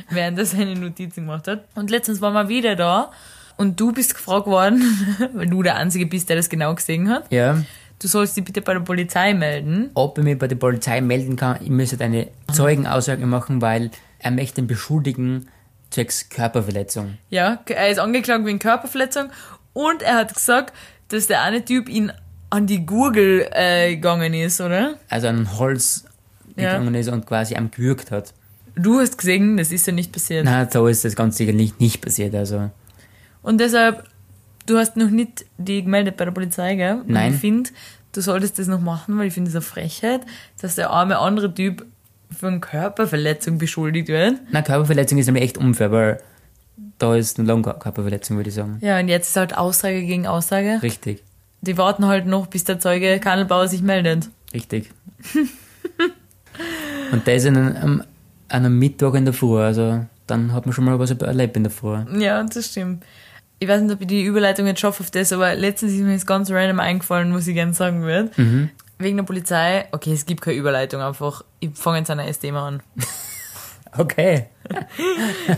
[0.10, 1.64] während er seine Notizen gemacht hat.
[1.76, 3.12] Und letztens waren wir wieder da
[3.56, 4.82] und du bist gefragt worden,
[5.34, 7.32] weil du der Einzige bist, der das genau gesehen hat.
[7.32, 7.64] Ja.
[8.02, 9.92] Du sollst dich bitte bei der Polizei melden.
[9.94, 14.32] Ob ich mich bei der Polizei melden kann, ich müsste eine Zeugenaussage machen, weil er
[14.32, 15.48] möchte ihn beschuldigen
[15.92, 17.18] zwecks Körperverletzung.
[17.30, 19.30] Ja, er ist angeklagt wegen Körperverletzung
[19.72, 20.74] und er hat gesagt,
[21.08, 22.12] dass der eine Typ ihn
[22.50, 24.96] an die Gurgel äh, gegangen ist, oder?
[25.10, 26.06] Also an Holz
[26.56, 26.74] Ja.
[26.78, 28.34] gegangen ist und quasi am gewürgt hat.
[28.76, 30.46] Du hast gesehen, das ist ja nicht passiert.
[30.46, 32.34] Na, so ist das ganz sicher nicht, nicht passiert.
[32.36, 32.70] Also
[33.42, 34.04] Und deshalb,
[34.66, 36.96] du hast noch nicht die gemeldet bei der Polizei, gell?
[37.02, 37.34] Und Nein.
[37.34, 37.70] Ich finde,
[38.14, 40.22] du solltest das noch machen, weil ich finde es eine Frechheit,
[40.62, 41.86] dass der arme andere Typ
[42.38, 44.36] von Körperverletzung beschuldigt wird.
[44.52, 46.22] Na, Körperverletzung ist nämlich echt unfair, weil
[47.00, 48.78] da ist eine lange Körperverletzung, würde ich sagen.
[48.82, 50.80] Ja, und jetzt ist halt Aussage gegen Aussage.
[50.84, 51.24] Richtig,
[51.62, 54.30] Die warten halt noch, bis der Zeuge Kandelbauer sich meldet.
[54.54, 54.92] richtig.
[57.12, 58.06] und das an einem, an
[58.50, 61.72] einem Mittwoch in der Früh, also dann hat man schon mal was erlebt in der
[61.72, 61.98] Früh.
[62.18, 63.04] Ja, das stimmt.
[63.60, 66.14] Ich weiß nicht, ob ich die Überleitung jetzt schaffe auf das, aber letztens ist mir
[66.14, 68.32] jetzt ganz random eingefallen, was ich gerne sagen würde.
[69.00, 72.68] Wegen der Polizei, okay, es gibt keine Überleitung, einfach, ich fange jetzt an ein Thema
[72.68, 72.84] an.
[73.98, 74.46] Okay.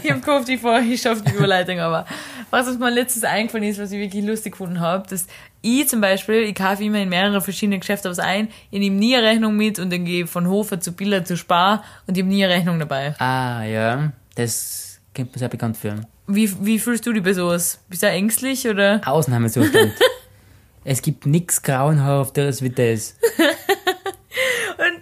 [0.03, 2.05] Ich habe gehofft, ich, ich schaffe die Überleitung, aber
[2.49, 5.27] was uns mal letztes eingefallen ist, was ich wirklich lustig gefunden habe, dass
[5.61, 9.15] ich zum Beispiel, ich kaufe immer in mehrere verschiedene Geschäfte was ein, ich nehme nie
[9.15, 12.33] eine Rechnung mit und dann gehe von Hofer zu Biller zu Spar und ich habe
[12.33, 13.15] nie eine Rechnung dabei.
[13.19, 15.95] Ah, ja, das kennt man sehr bekannt für.
[16.27, 17.79] Wie, wie fühlst du dich bei sowas?
[17.89, 19.01] Bist du ängstlich oder?
[19.05, 19.91] Ausnahmezustand.
[20.85, 23.17] es gibt nichts Grauenhafteres wie das.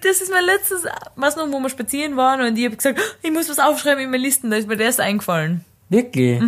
[0.01, 0.83] Das ist mir letztens,
[1.15, 4.11] was noch, wo wir spazieren waren und ich habe gesagt, ich muss was aufschreiben in
[4.11, 5.65] meine Listen, da ist mir das eingefallen.
[5.89, 6.41] Wirklich?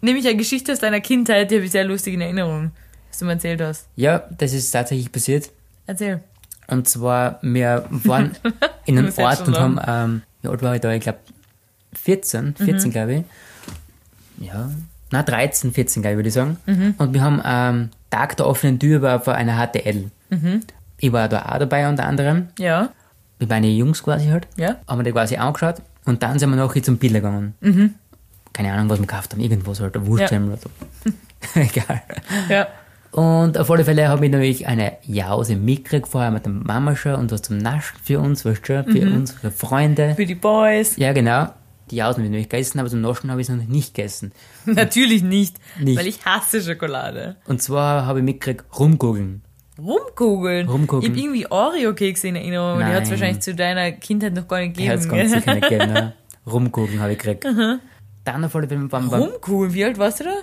[0.00, 2.72] Nämlich eine Geschichte aus deiner Kindheit, die habe ich sehr lustig in Erinnerung,
[3.08, 3.86] was du mir erzählt hast.
[3.96, 5.50] Ja, das ist tatsächlich passiert.
[5.86, 6.20] Erzähl.
[6.66, 8.36] Und zwar, wir waren
[8.86, 10.92] in einem Ort und haben, ähm, wie alt war ich da?
[10.92, 11.18] Ich glaube
[11.94, 14.46] 14, 14 glaube ich.
[14.46, 14.70] Ja,
[15.10, 16.58] na 13, 14 glaube ich, würde ich sagen.
[16.98, 20.10] Und wir haben ähm, Tag der offenen Tür war vor einer HTL.
[21.04, 22.48] Ich war da auch dabei unter anderem.
[22.58, 22.88] Ja,
[23.38, 24.48] Wir waren die Jungs quasi halt.
[24.56, 24.76] ja.
[24.88, 27.54] Haben wir die quasi angeschaut und dann sind wir nachher zum Biller gegangen.
[28.54, 30.70] Keine Ahnung, was wir gekauft haben, irgendwas halt, ein Wurstsemmel oder so.
[31.60, 32.02] Egal.
[32.48, 32.68] Ja.
[33.10, 37.14] Und auf alle Fälle habe ich natürlich eine Jause mitgekriegt, vorher mit der Mama schon
[37.16, 40.14] und was zum Naschen für uns, weißt du, für unsere Freunde.
[40.16, 40.96] Für die Boys.
[40.96, 41.48] Ja, genau.
[41.90, 44.32] Die Jausen habe ich nämlich gegessen, aber zum Naschen habe ich es noch nicht gegessen.
[44.64, 45.98] Natürlich nicht, Nicht.
[45.98, 47.36] weil ich hasse Schokolade.
[47.46, 49.42] Und zwar habe ich mitgekriegt, rumgoogeln.
[49.78, 50.68] Rumkugeln.
[50.68, 51.02] Rumkugeln.
[51.02, 53.10] Ich habe irgendwie Oreo-Kekse in Erinnerung, aber die hat es Nein.
[53.10, 55.20] wahrscheinlich zu deiner Kindheit noch gar nicht Die hat gegeben.
[55.20, 55.92] es sicher nicht gegeben.
[55.92, 56.12] ne?
[56.46, 57.44] Rumgoogeln habe ich gekriegt.
[57.44, 60.34] Dann auf alle Fälle wir Rumkugeln, wie alt warst du da?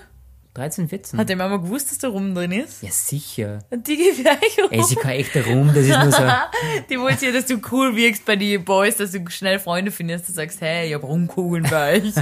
[0.53, 1.17] 13, 14.
[1.17, 2.83] Hat die Mama gewusst, dass da Rum drin ist?
[2.83, 3.59] ja, sicher.
[3.69, 4.67] Und die gibt gleich Rum.
[4.69, 6.23] Ey, ist ja kein echter Rum, das ist nur so.
[6.89, 10.27] Die wollte ja, dass du cool wirkst bei den Boys, dass du schnell Freunde findest,
[10.27, 12.13] du sagst, hey, ich hab Rumkugeln bei euch.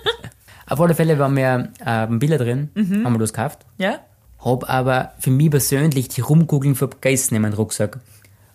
[0.66, 3.66] Auf alle Fälle waren wir äh, ein Bilder drin, haben wir das gekauft.
[3.76, 4.00] ja?
[4.38, 7.98] Hab aber für mich persönlich die Rumkugeln vergessen in meinem Rucksack.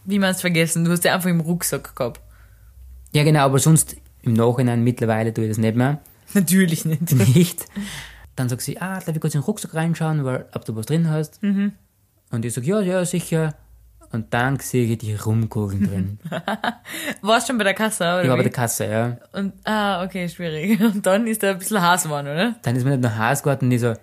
[0.06, 0.86] Wie man es vergessen?
[0.86, 2.22] Du hast ja einfach im Rucksack gehabt.
[3.13, 6.00] Ja, genau, aber sonst im Nachhinein mittlerweile tue ich das nicht mehr.
[6.34, 7.12] Natürlich nicht.
[7.36, 7.65] Nicht.
[8.36, 10.88] Dann sagt sie, ah, darf ich kurz in den Rucksack reinschauen, weil, ob du was
[10.88, 11.39] drin hast?
[11.43, 13.54] Und ich sag, ja, ja, sicher.
[14.12, 16.19] Und dann sehe ich die Rumkugeln drin.
[17.22, 18.24] Warst schon bei der Kasse, oder?
[18.24, 19.17] Ich war bei der Kasse, ja.
[19.34, 20.80] Und, ah, okay, schwierig.
[20.82, 22.56] Und dann ist da ein bisschen Hass geworden, oder?
[22.62, 23.93] Dann ist mir nicht nach Hause geworden und ich so,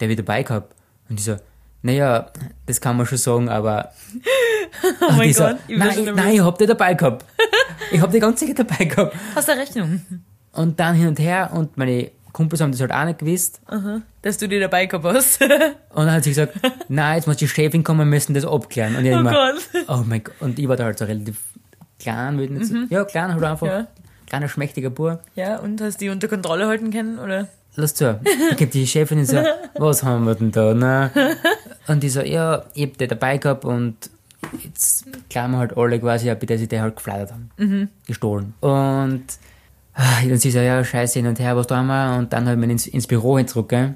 [0.00, 0.74] der wird dabei gehabt.
[1.08, 1.36] Und ich so,
[1.82, 2.30] naja,
[2.66, 3.92] das kann man schon sagen, aber.
[5.00, 7.24] Oh mein ich so, Gott, ich bin nein, nein, ich hab die dabei gehabt.
[7.90, 9.16] Ich hab die ganz sicher dabei gehabt.
[9.34, 10.02] Hast du eine Rechnung?
[10.52, 13.60] Und dann hin und her und meine Kumpels haben das halt auch nicht gewusst.
[14.20, 15.40] Dass du die dabei gehabt hast.
[15.42, 15.50] Und
[15.94, 16.54] dann hat sie gesagt,
[16.88, 18.94] nein, jetzt muss die Chefin kommen, wir müssen das abklären.
[18.96, 19.68] Und ich Oh immer, Gott.
[19.88, 20.34] oh mein Gott.
[20.40, 21.38] Und ich war da halt so relativ
[21.98, 22.86] klein, würde ich nicht sagen.
[22.90, 23.66] Ja, klein, halt einfach.
[23.66, 23.86] Ja.
[24.26, 25.20] Kleiner, schmächtiger Bub.
[25.34, 27.48] Ja, und hast die unter Kontrolle halten können, oder?
[27.76, 28.20] Lass zu.
[28.50, 29.42] Ich geb die Chefin und so,
[29.76, 30.74] was haben wir denn da?
[30.74, 31.10] Na?
[31.86, 34.10] Und die so, ja, ich hab die dabei gehabt und
[34.62, 37.90] jetzt klagen wir halt alle quasi, ab, dass sie die halt geflattert haben.
[38.06, 38.54] Gestohlen.
[38.60, 39.24] Und
[39.94, 42.16] ah, dann sie so, ja, scheiße, hin und her, was tun wir?
[42.18, 43.94] Und dann halt wir ins, ins Büro hin zurück, gell?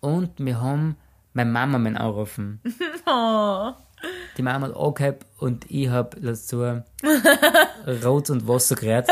[0.00, 0.96] Und wir haben
[1.34, 2.60] meine Mama meinen angerufen.
[3.06, 3.72] Oh.
[4.38, 6.62] Die Mama hat angehabt und ich hab dazu
[8.04, 9.06] Rot und Wasser gerät.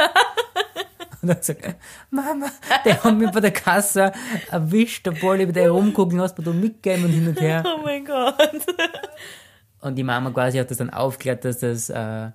[1.22, 1.76] Und dann sagt
[2.10, 2.46] Mama,
[2.84, 4.12] die haben mich bei der Kasse
[4.50, 7.62] erwischt, obwohl ich bei der rumgucken hast, du mitgegeben und hin und her.
[7.64, 8.34] Oh mein Gott.
[9.80, 12.30] Und die Mama quasi hat das dann aufgeklärt, dass das äh,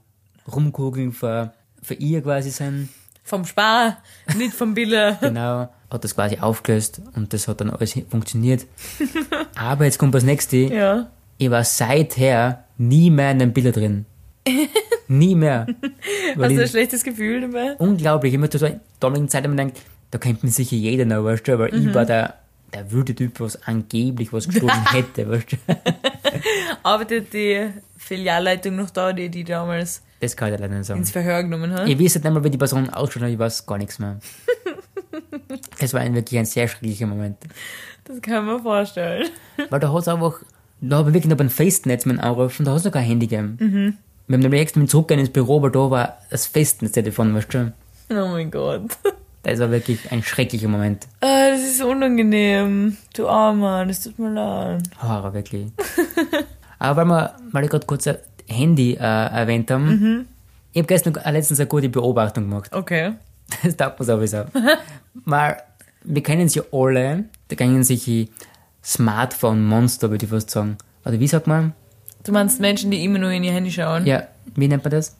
[0.52, 2.90] Rumkugeln für, für ihr quasi sind.
[3.24, 3.98] Vom Spar,
[4.38, 5.14] nicht vom Biller.
[5.22, 5.70] Genau.
[5.90, 8.66] Hat das quasi aufgelöst und das hat dann alles funktioniert.
[9.56, 10.58] Aber jetzt kommt das nächste.
[10.58, 11.08] Ja.
[11.38, 14.06] Ich war seither nie mehr in den Bilder drin.
[15.08, 15.68] nie mehr.
[16.38, 17.74] Hast du ein schlechtes Gefühl dabei?
[17.78, 18.34] unglaublich.
[18.34, 21.48] Ich mir so in damaligen Zeit immer gedacht, da kennt mich sicher jeder noch, weißt
[21.48, 21.90] du, weil Mhm.
[21.90, 22.36] ich war der,
[22.74, 25.58] der wilde Typ, was angeblich was gestohlen hätte, weißt du.
[26.84, 27.68] Arbeitet die
[27.98, 31.00] Filialleitung noch da, die die damals Das kann ich leider nicht sagen.
[31.02, 31.88] ins Verhör genommen hat?
[31.88, 34.20] Ich weiß nicht mal, wie die Person ausschaut, aber ich weiß gar nichts mehr.
[35.80, 37.38] Es war ein, wirklich ein sehr schrecklicher Moment.
[38.06, 39.28] Das kann man vorstellen.
[39.70, 40.40] Weil da hat es einfach,
[40.82, 43.28] da habe ich wirklich noch beim Festnetz meinen Anruf und da hast du kein Handy
[43.28, 43.98] gegeben.
[44.28, 47.74] Wir haben dann extra mit zurückgehen ins Büro, weil da war das Festnetztelefon, weißt du.
[48.10, 48.84] Oh mein Gott.
[49.44, 51.08] Das war wirklich ein schrecklicher Moment.
[51.22, 52.98] Ah, das ist unangenehm.
[53.16, 54.84] Du Armer, das tut mir leid.
[55.02, 55.68] Horror, wirklich.
[56.80, 60.28] Aber weil wir, weil ich gerade kurz ein Handy äh, erwähnt haben,
[60.74, 62.74] ich habe gestern äh, letztens eine gute Beobachtung gemacht.
[62.74, 63.14] Okay.
[63.64, 64.44] Das taugt mir sowieso.
[65.24, 65.62] Weil
[66.04, 68.30] wir kennen sie alle, da kennen sich die
[68.84, 70.78] Smartphone-Monster, würde ich fast sagen.
[71.06, 71.72] Oder wie sagt man?
[72.28, 74.06] Du meinst Menschen, die immer nur in ihr Handy schauen?
[74.06, 74.24] Ja,
[74.56, 75.16] wie nennt man das?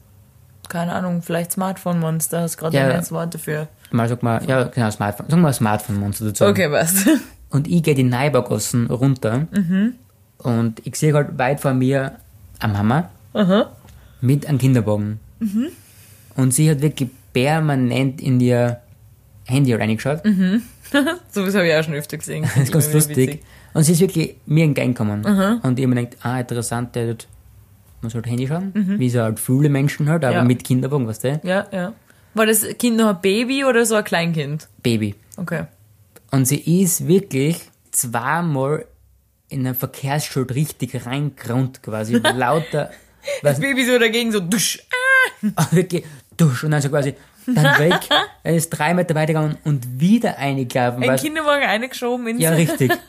[0.68, 2.86] Keine Ahnung, vielleicht Smartphone-Monster, hast gerade Ja.
[2.90, 3.68] ein Wort dafür.
[3.90, 5.30] Mal sagt man, ja, genau, Smartphone.
[5.30, 6.44] Sagen wir Smartphone-Monster dazu.
[6.44, 7.06] Okay, was?
[7.50, 9.46] Und ich gehe die Neubaugassen runter
[10.36, 12.16] und ich sehe halt weit vor mir
[12.58, 13.70] eine Mama Aha.
[14.20, 15.18] mit einem Kinderwagen.
[16.36, 18.80] Und sie hat wirklich permanent in ihr
[19.46, 20.20] Handy reingeschaut.
[21.30, 22.44] So was habe ich auch schon öfter gesehen.
[22.54, 23.42] Das ist ganz lustig.
[23.78, 25.24] Und sie ist wirklich mir entgegengekommen.
[25.62, 27.28] Und ich habe mir gedacht, ah, interessant, der hat,
[28.00, 30.42] man sollte Handy schauen, wie so halt viele Menschen halt, aber Ja.
[30.44, 31.92] mit Kinderwagen, weißt du, Ja, ja.
[32.34, 34.66] War das Kind noch ein Baby oder so ein Kleinkind?
[34.82, 35.14] Baby.
[35.36, 35.66] Okay.
[36.32, 37.60] Und sie ist wirklich
[37.92, 38.84] zweimal
[39.48, 42.14] in ein Verkehrsschild richtig reingerundt quasi.
[42.36, 42.90] Lauter,
[43.44, 44.80] Das Baby so dagegen so dusch.
[45.70, 46.04] wirklich
[46.36, 47.14] dusch und dann so quasi,
[47.46, 48.00] dann weg.
[48.42, 51.08] Er ist drei Meter weitergegangen und wieder eingelaufen.
[51.08, 52.90] Ein Kinderwagen eingeschoben ins Ja, richtig.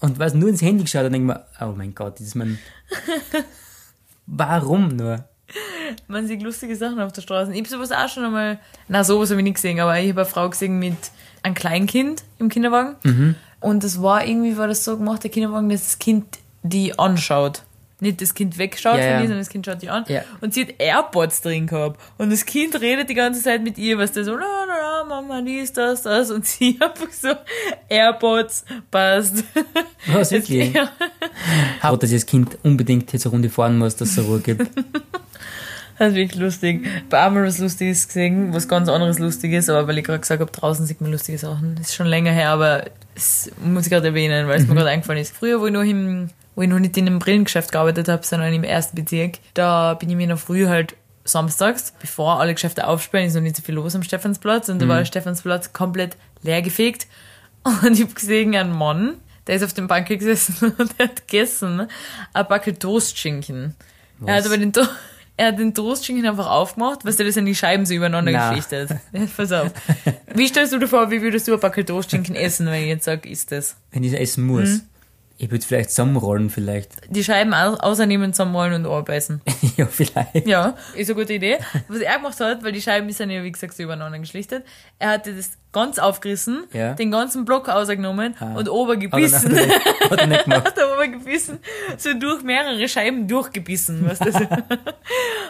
[0.00, 2.58] Und was nur ins Handy geschaut und denke mir, oh mein Gott, das ist mein.
[4.26, 5.24] Warum nur?
[6.06, 7.52] Man sieht lustige Sachen auf der Straße.
[7.52, 8.58] Ich habe sowas auch schon einmal,
[8.88, 10.96] na sowas habe ich nicht gesehen, aber ich habe eine Frau gesehen mit
[11.42, 12.96] einem Kleinkind im Kinderwagen.
[13.02, 13.34] Mhm.
[13.60, 17.62] Und das war irgendwie, war das so gemacht, der Kinderwagen, dass das Kind die anschaut.
[18.00, 20.04] Nicht das Kind wegschaut Ja, von ihr, sondern das Kind schaut die an.
[20.06, 20.22] Ja.
[20.40, 22.00] Und sie hat AirPods drin gehabt.
[22.16, 25.04] Und das Kind redet die ganze Zeit mit ihr, was der so, la, la, la,
[25.04, 26.30] Mama, dies, das, das.
[26.30, 27.34] Und sie einfach so,
[27.88, 29.42] AirPods, passt.
[30.06, 30.72] Was, wirklich?
[30.72, 30.90] Ja.
[31.82, 34.70] Haut, dass das Kind unbedingt jetzt eine Runde fahren muss, dass es Ruhe gibt.
[35.98, 36.86] Das ist wirklich lustig.
[37.10, 40.50] Bei einmal was Lustiges gesehen, was ganz anderes Lustiges, aber weil ich gerade gesagt habe,
[40.50, 41.74] draußen sieht man lustige Sachen.
[41.74, 42.84] Das ist schon länger her, aber
[43.14, 45.36] das muss ich gerade erwähnen, weil es mir gerade eingefallen ist.
[45.36, 48.52] Früher, wo ich noch im, wo ich noch nicht in einem Brillengeschäft gearbeitet habe, sondern
[48.52, 53.26] im ersten Bezirk, da bin ich mir noch früh halt samstags, bevor alle Geschäfte aufsperren,
[53.28, 57.06] ist noch nicht so viel los am Stephansplatz und da war der Stephansplatz komplett leergefegt
[57.62, 59.14] und ich habe gesehen einen Mann,
[59.46, 61.86] der ist auf dem Bank gesessen und der hat gegessen
[62.34, 63.76] ein Backel Toastschinken.
[64.26, 64.46] Er hat Was?
[64.46, 64.82] aber den, To-
[65.36, 68.50] er hat den Toastschinken einfach aufgemacht, weißt du, das sind die Scheiben so übereinander Na.
[68.50, 68.90] geschichtet.
[69.36, 69.70] Pass auf.
[70.34, 73.04] Wie stellst du dir vor, wie würdest du ein Backel Toastschinken essen, wenn ich jetzt
[73.04, 73.76] sage, ist das?
[73.92, 74.80] Wenn ich es essen muss.
[75.40, 76.90] Ich würde vielleicht zusammenrollen, vielleicht.
[77.14, 79.40] Die Scheiben au- außernehmen, zusammenrollen und anbeißen.
[79.76, 80.48] ja, vielleicht.
[80.48, 81.58] Ja, ist eine gute Idee.
[81.86, 84.64] Was er gemacht hat, weil die Scheiben sind ja, wie gesagt, so übereinander geschlichtet,
[84.98, 86.94] er hatte das ganz aufgerissen, Ja.
[86.94, 88.54] den ganzen Block ausgenommen Ah.
[88.56, 90.64] und oben Hat er nicht- Hat er nicht gemacht.
[90.66, 91.58] hat er oben gebissen,
[91.98, 94.26] so durch mehrere Scheiben durchgebissen, weißt du.
[94.40, 94.48] und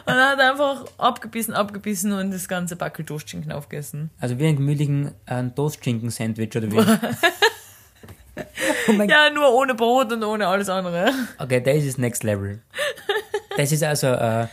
[0.07, 4.11] dann hat er einfach abgebissen, abgebissen und das ganze Backel Toastschinken aufgegessen.
[4.21, 6.77] Also wie ein gemütlichen äh, Toast-Schinken-Sandwich oder wie?
[8.89, 11.13] Oh Ja, nur ohne Brot und ohne alles andere.
[11.39, 12.61] Okay, das ist Next Level.
[13.57, 14.47] Das ist also, äh,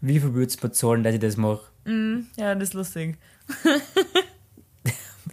[0.00, 1.62] wie viel würdest du bezahlen, dass ich das mache?
[2.36, 3.16] Ja, das ist lustig.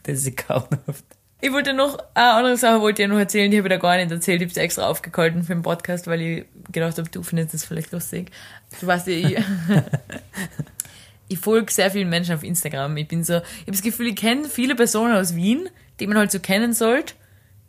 [0.03, 1.03] Das ist grauenhaft.
[1.41, 3.97] Ich wollte noch, eine andere Sache wollte ich noch erzählen, die habe ich da gar
[3.97, 4.41] nicht erzählt.
[4.41, 7.65] Ich habe es extra aufgehalten für den Podcast, weil ich gedacht habe, du findest das
[7.65, 8.31] vielleicht lustig.
[8.79, 9.37] Du weißt ja, ich,
[11.27, 12.95] ich folge sehr vielen Menschen auf Instagram.
[12.97, 16.17] Ich bin so, ich habe das Gefühl, ich kenne viele Personen aus Wien, die man
[16.17, 17.15] halt so kennen sollte,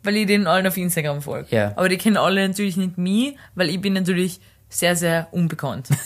[0.07, 1.53] weil ich denen allen auf Instagram folge.
[1.53, 1.73] Ja.
[1.75, 4.39] Aber die kennen alle natürlich nicht mich, weil ich bin natürlich
[4.69, 5.89] sehr, sehr unbekannt.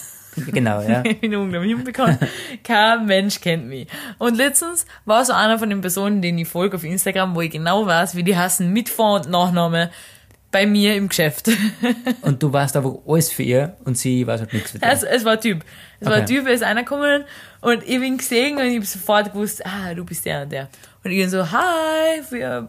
[0.47, 1.03] Genau, ja.
[1.05, 2.17] Ich bin unglaublich unbekannt.
[2.63, 3.87] Kein Mensch kennt mich.
[4.17, 7.51] Und letztens war so einer von den Personen, denen ich folge auf Instagram, wo ich
[7.51, 9.91] genau weiß, wie die heißen, mit Vor- und Nachname.
[10.49, 11.49] bei mir im Geschäft.
[12.21, 14.87] Und du warst einfach alles für ihr und sie war halt nichts für dich.
[14.87, 15.65] Also, es war ein Typ.
[15.99, 16.35] Es war ein Okay.
[16.37, 17.23] Typ, er ist einer gekommen
[17.59, 20.69] und ich bin gesehen und ich habe sofort gewusst, ah, du bist der und der.
[21.03, 22.67] Und ich dann so, hi, wie,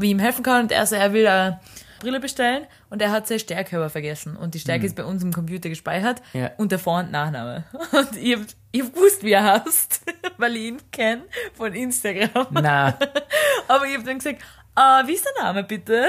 [0.00, 0.62] wie ihm helfen kann.
[0.64, 1.60] Und er so, er will eine
[2.00, 4.34] Brille bestellen und er hat seine Stärke aber vergessen.
[4.36, 6.40] Und die Stärke ist bei uns im Computer gespeichert Mhm.
[6.40, 6.50] Ja.
[6.56, 7.64] und der Vor- und Nachname.
[7.92, 10.00] Und ich hab, ich hab gewusst, wie er heißt,
[10.38, 12.46] weil ich ihn kenne von Instagram.
[12.50, 12.96] Na,
[13.68, 14.40] Aber ich habe dann gesagt,
[14.74, 16.06] ah, wie ist der Name bitte?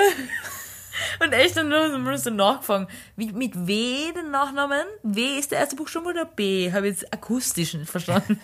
[1.24, 4.84] Und echt dann nur so, nachgefragt, wie, mit W den Nachnamen?
[5.04, 6.72] W ist der erste Buchstabe oder B?
[6.72, 8.40] Habe ich jetzt akustisch nicht verstanden.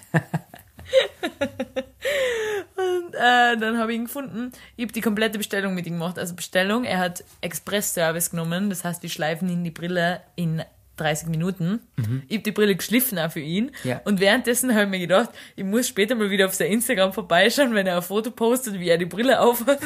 [2.75, 4.51] Und äh, dann habe ich ihn gefunden.
[4.75, 6.19] Ich habe die komplette Bestellung mit ihm gemacht.
[6.19, 8.69] Also Bestellung, er hat Express-Service genommen.
[8.69, 10.63] Das heißt, wir schleifen ihn die Brille in
[10.97, 11.79] 30 Minuten.
[12.27, 13.71] Ich habe die Brille geschliffen auch für ihn.
[13.83, 14.01] Ja.
[14.05, 17.73] Und währenddessen habe ich mir gedacht, ich muss später mal wieder auf sein Instagram vorbeischauen,
[17.73, 19.79] wenn er ein Foto postet, wie er die Brille aufhat.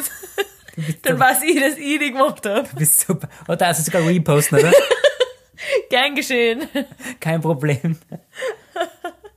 [1.04, 2.68] Dann weiß ich, dass ich die gemacht habe.
[2.68, 3.28] du bist super.
[3.48, 4.72] Oh, da hast du sogar reposten, oder?
[5.90, 6.68] Gern geschehen.
[7.20, 7.98] Kein Problem.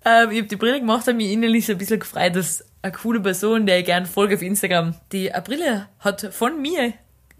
[0.04, 2.92] Ähm, ich habe die Brille gemacht, habe mich innerlich so ein bisschen gefreut, dass eine
[2.92, 6.92] coole Person, der ich gerne folge auf Instagram, die eine Brille hat von mir,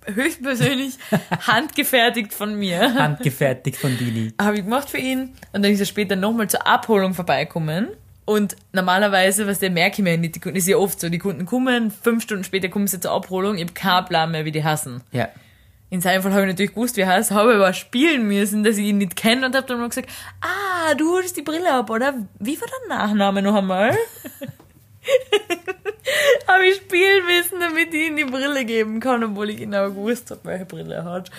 [0.06, 0.94] höchstpersönlich,
[1.46, 2.94] handgefertigt von mir.
[2.94, 4.32] Handgefertigt von Dini.
[4.40, 7.88] habe ich gemacht für ihn und dann ist er später nochmal zur Abholung vorbeikommen.
[8.26, 11.18] Und normalerweise, was der merke ich mir nicht, die Kunden, ist ja oft so, die
[11.18, 14.52] Kunden kommen, fünf Stunden später kommen sie zur Abholung, ich habe keinen Plan mehr, wie
[14.52, 15.02] die hassen.
[15.12, 15.28] Ja.
[15.90, 18.78] In seinem Fall habe ich natürlich gewusst, wie er heißt, habe aber spielen müssen, dass
[18.78, 20.08] ich ihn nicht kenne und habe dann mal gesagt,
[20.40, 22.12] ah, du holst die Brille ab, oder?
[22.38, 23.92] Wie war dein Nachname noch einmal?
[26.46, 30.30] habe ich spielen müssen, damit ich ihm die Brille geben kann, obwohl ich genau gewusst
[30.30, 31.30] habe, welche Brille er hat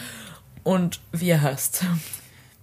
[0.64, 1.86] und wie er heißt.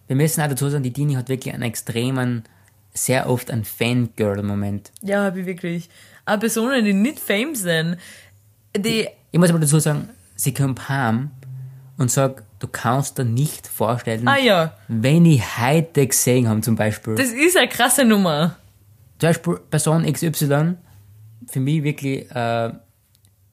[0.08, 2.44] Wir müssen auch dazu sagen, die Dini hat wirklich einen extremen,
[2.92, 4.90] sehr oft einen Fangirl-Moment.
[5.00, 5.88] Ja, habe ich wirklich.
[6.24, 7.96] Aber Personen, die nicht fame sind,
[8.76, 11.30] die, Ich muss aber dazu sagen, sie kommt heim
[11.98, 16.76] und sagt, du kannst dir nicht vorstellen, ah ja, wenn ich heute gesehen habe, zum
[16.76, 17.16] Beispiel.
[17.16, 18.56] das ist eine krasse Nummer.
[19.18, 20.74] zum Beispiel Person XY,
[21.48, 22.72] für mich wirklich äh,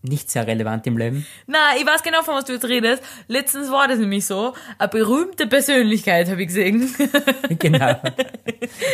[0.01, 1.25] nicht sehr relevant im Leben.
[1.47, 3.03] Na, ich weiß genau, von was du jetzt redest.
[3.27, 4.53] Letztens war das nämlich so.
[4.77, 6.93] Eine berühmte Persönlichkeit habe ich gesehen.
[7.59, 7.99] genau.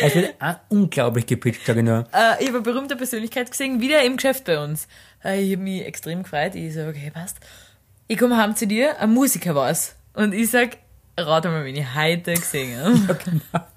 [0.01, 2.05] Es wird auch unglaublich gepitcht, sage ich nur.
[2.11, 4.87] äh, ich habe eine berühmte Persönlichkeit gesehen, wieder im Geschäft bei uns.
[5.23, 6.55] Äh, ich habe mich extrem gefreut.
[6.55, 7.37] Ich so, okay, passt.
[8.07, 9.95] Ich komme heim zu dir, ein Musiker war's.
[10.15, 10.77] Und ich sag,
[11.17, 13.17] rate mal, wen ich heute gesehen habe.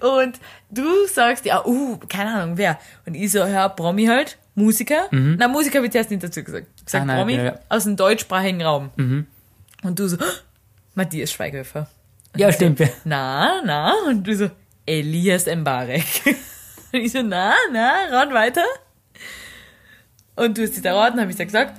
[0.00, 0.38] Und
[0.70, 2.78] du sagst, ja, uh, keine Ahnung, wer.
[3.06, 5.08] Und ich so, ja, Promi halt, Musiker.
[5.10, 6.66] Na, Musiker ich zuerst nicht dazu gesagt.
[6.76, 7.58] Ich gesagt, Ah, nein, Promi okay, ja.
[7.68, 8.90] aus dem deutschsprachigen Raum.
[9.82, 10.16] Und du so,
[10.94, 11.88] Matthias Schweighöfer.
[12.36, 12.80] Ja, stimmt.
[12.80, 12.88] Ja.
[13.04, 13.94] Na, na.
[14.06, 14.50] Und du so,
[14.86, 16.04] Elias Mbarek.
[16.92, 18.64] Und ich so, na, na, ran weiter.
[20.36, 21.78] Und du hast dich erraten, habe ich dir gesagt.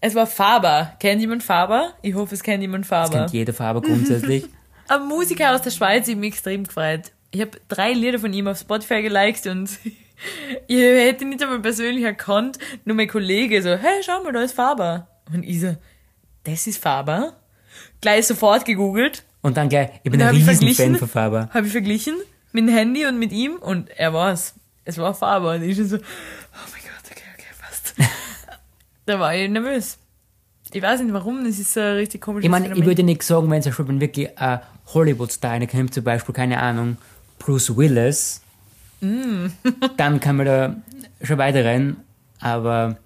[0.00, 0.94] Es war Faber.
[0.98, 1.92] Kennt jemand Faber?
[2.02, 3.18] Ich hoffe, es kennt jemand Faber.
[3.18, 4.44] kennt jede Farbe grundsätzlich.
[4.88, 7.12] Ein Musiker aus der Schweiz, ich mich extrem gefreut.
[7.30, 9.70] Ich habe drei Lieder von ihm auf Spotify geliked und
[10.66, 12.58] ich hätte ihn nicht einmal persönlich erkannt.
[12.84, 15.06] Nur mein Kollege so, hey, schau mal, da ist Faber.
[15.32, 15.76] Und ich so,
[16.44, 17.34] das ist Faber?
[18.00, 21.50] Gleich sofort gegoogelt, Und dann gleich, ich bin ein Riesenfan von Faber.
[21.52, 22.16] habe ich verglichen
[22.52, 24.54] mit dem Handy und mit ihm und er war's.
[24.84, 26.00] Es war Faber und ich schon so, oh
[26.72, 27.94] mein Gott, okay, okay, passt.
[29.10, 29.98] Da war ich nervös.
[30.72, 33.22] Ich weiß nicht warum, das ist so ein richtig komisches Ich meine, ich würde nicht
[33.22, 34.60] sagen, wenn es schon wenn wirklich ein
[34.94, 36.96] Hollywood-Star reinkommt, zum Beispiel, keine Ahnung,
[37.38, 38.42] Bruce Willis,
[39.00, 39.46] Mm.
[39.96, 40.76] dann kann man da
[41.22, 41.96] schon weiterrennen,
[42.40, 42.96] aber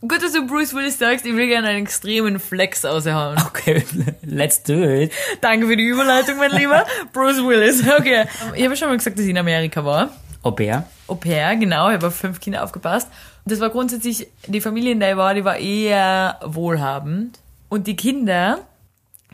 [0.00, 3.36] Gut, dass du Bruce Willis sagst, ich will gerne einen extremen Flex aushauen.
[3.46, 3.84] okay,
[4.22, 5.12] let's do it.
[5.40, 6.84] Danke für die Überleitung, mein Lieber.
[7.12, 8.24] Bruce Willis, okay.
[8.56, 10.08] Ich habe schon mal gesagt, dass ich in Amerika war.
[10.42, 10.88] Ob er?
[11.06, 13.08] Au pair, genau, ich habe auf fünf Kinder aufgepasst.
[13.44, 17.40] Das war grundsätzlich, die Familie, in der ich war, die war eher wohlhabend.
[17.68, 18.60] Und die Kinder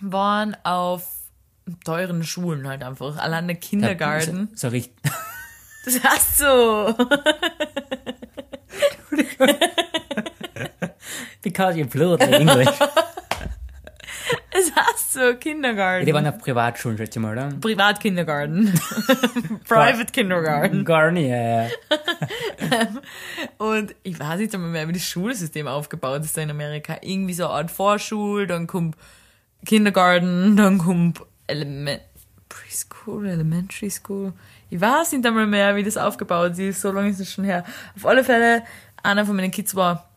[0.00, 1.06] waren auf
[1.84, 3.18] teuren Schulen halt einfach.
[3.18, 4.48] Allein der Kindergarten.
[4.54, 4.94] So, so richtig.
[5.84, 6.94] Das hast du.
[11.42, 12.68] Because you're fluent in English.
[14.50, 16.04] Das hast du, Kindergarten.
[16.04, 17.48] Die waren auf Privatschulen, schätze ich mal, oder?
[17.60, 18.74] Privatkindergarten.
[19.68, 20.84] Private Kindergarten.
[20.84, 21.68] Gar nicht, ja, ja.
[23.58, 26.98] Und ich weiß nicht einmal mehr, wie das Schulsystem aufgebaut ist in Amerika.
[27.02, 28.96] Irgendwie so eine Art Vorschul, dann kommt
[29.64, 32.02] Kindergarten, dann kommt Element
[32.48, 34.32] Preschool, Elementary School.
[34.70, 36.80] Ich weiß nicht einmal mehr, wie das aufgebaut ist.
[36.80, 37.64] So lange ist es schon her.
[37.96, 38.62] Auf alle Fälle,
[39.02, 40.07] einer von meinen Kids war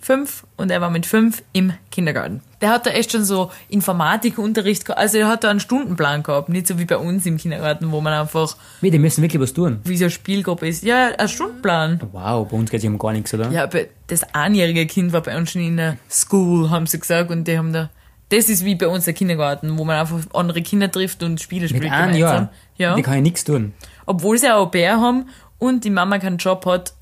[0.00, 2.40] fünf und er war mit fünf im Kindergarten.
[2.60, 5.00] Der hat da echt schon so Informatikunterricht gehabt.
[5.00, 6.48] Also er hat da einen Stundenplan gehabt.
[6.48, 9.52] Nicht so wie bei uns im Kindergarten, wo man einfach Wie, die müssen wirklich was
[9.52, 9.80] tun.
[9.84, 10.84] wie so eine Spielgruppe ist.
[10.84, 12.00] Ja, ein Stundenplan.
[12.12, 13.50] Wow, bei uns geht es um gar nichts, oder?
[13.50, 17.30] Ja, aber das einjährige Kind war bei uns schon in der School, haben sie gesagt,
[17.30, 17.90] und die haben da
[18.30, 21.62] das ist wie bei uns der Kindergarten, wo man einfach andere Kinder trifft und Spiele
[21.62, 22.50] Mit spielt einem Jahr.
[22.76, 22.94] Ja.
[22.94, 23.72] Die kann ich nichts tun.
[24.04, 25.28] Obwohl sie ein Au-pair haben
[25.58, 26.92] und die Mama keinen Job hat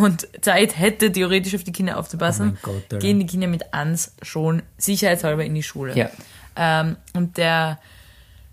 [0.00, 4.14] und Zeit hätte, theoretisch auf die Kinder aufzupassen, Oh Gott, gehen die Kinder mit eins
[4.22, 5.94] schon sicherheitshalber in die Schule.
[5.94, 6.10] Ja.
[6.56, 7.78] Ähm, und der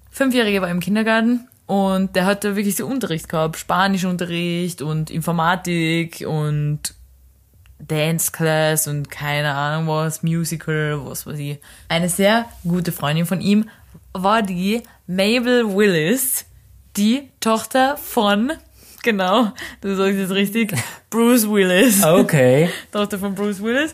[0.10, 6.26] Fünfjährige war im Kindergarten und der hat da wirklich so Unterricht gehabt, Spanischunterricht und Informatik
[6.28, 6.96] und
[7.80, 11.60] Dance Class und keine Ahnung was, Musical, was weiß ich.
[11.88, 13.70] Eine sehr gute Freundin von ihm
[14.14, 16.46] war die Mabel Willis,
[16.98, 18.52] die Tochter von,
[19.04, 20.74] genau, du sagst es richtig,
[21.10, 22.04] Bruce Willis.
[22.04, 22.70] Okay.
[22.92, 23.94] Tochter von Bruce Willis.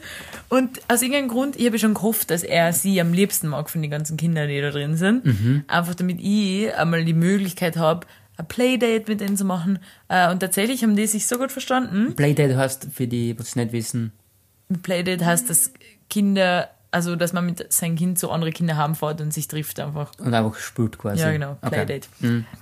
[0.49, 3.81] Und aus irgendeinem Grund, ich habe schon gehofft, dass er sie am liebsten mag von
[3.81, 5.63] den ganzen Kindern, die da drin sind.
[5.67, 9.79] Einfach damit ich einmal die Möglichkeit habe, ein Playdate mit denen zu machen.
[10.09, 12.13] Äh, Und tatsächlich haben die sich so gut verstanden.
[12.15, 14.11] Playdate heißt, für die, was es nicht wissen,
[14.83, 15.71] Playdate heißt, dass
[16.09, 19.79] Kinder, also dass man mit seinem Kind so andere Kinder haben fährt und sich trifft
[19.79, 20.11] einfach.
[20.19, 21.21] und einfach spielt quasi.
[21.21, 21.85] Ja, genau, Okay.
[21.85, 22.07] Playdate.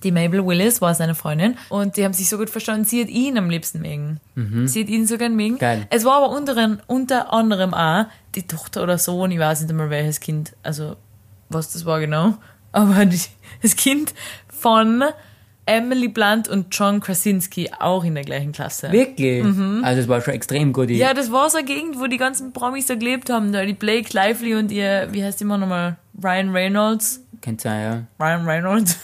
[0.03, 3.09] Die Mabel Willis war seine Freundin und die haben sich so gut verstanden, sie hat
[3.09, 4.19] ihn am liebsten mögen.
[4.67, 5.57] Sie hat ihn so gern mögen.
[5.57, 5.87] Geil.
[5.89, 8.05] Es war aber unter, unter anderem auch
[8.35, 10.95] die Tochter oder Sohn, ich weiß nicht einmal welches Kind, also
[11.49, 12.33] was das war genau,
[12.71, 13.21] aber die,
[13.61, 14.13] das Kind
[14.49, 15.03] von
[15.65, 18.91] Emily Blunt und John Krasinski auch in der gleichen Klasse.
[18.91, 19.43] Wirklich?
[19.83, 20.89] Also es war schon extrem gut.
[20.89, 20.95] Mhm.
[20.95, 23.51] Ja, das war so eine Gegend, wo die ganzen Promis da gelebt haben.
[23.51, 25.97] Da die Blake Lively und ihr, wie heißt die immer nochmal?
[26.23, 27.21] Ryan Reynolds.
[27.41, 28.99] Kennt sein, Ryan Reynolds.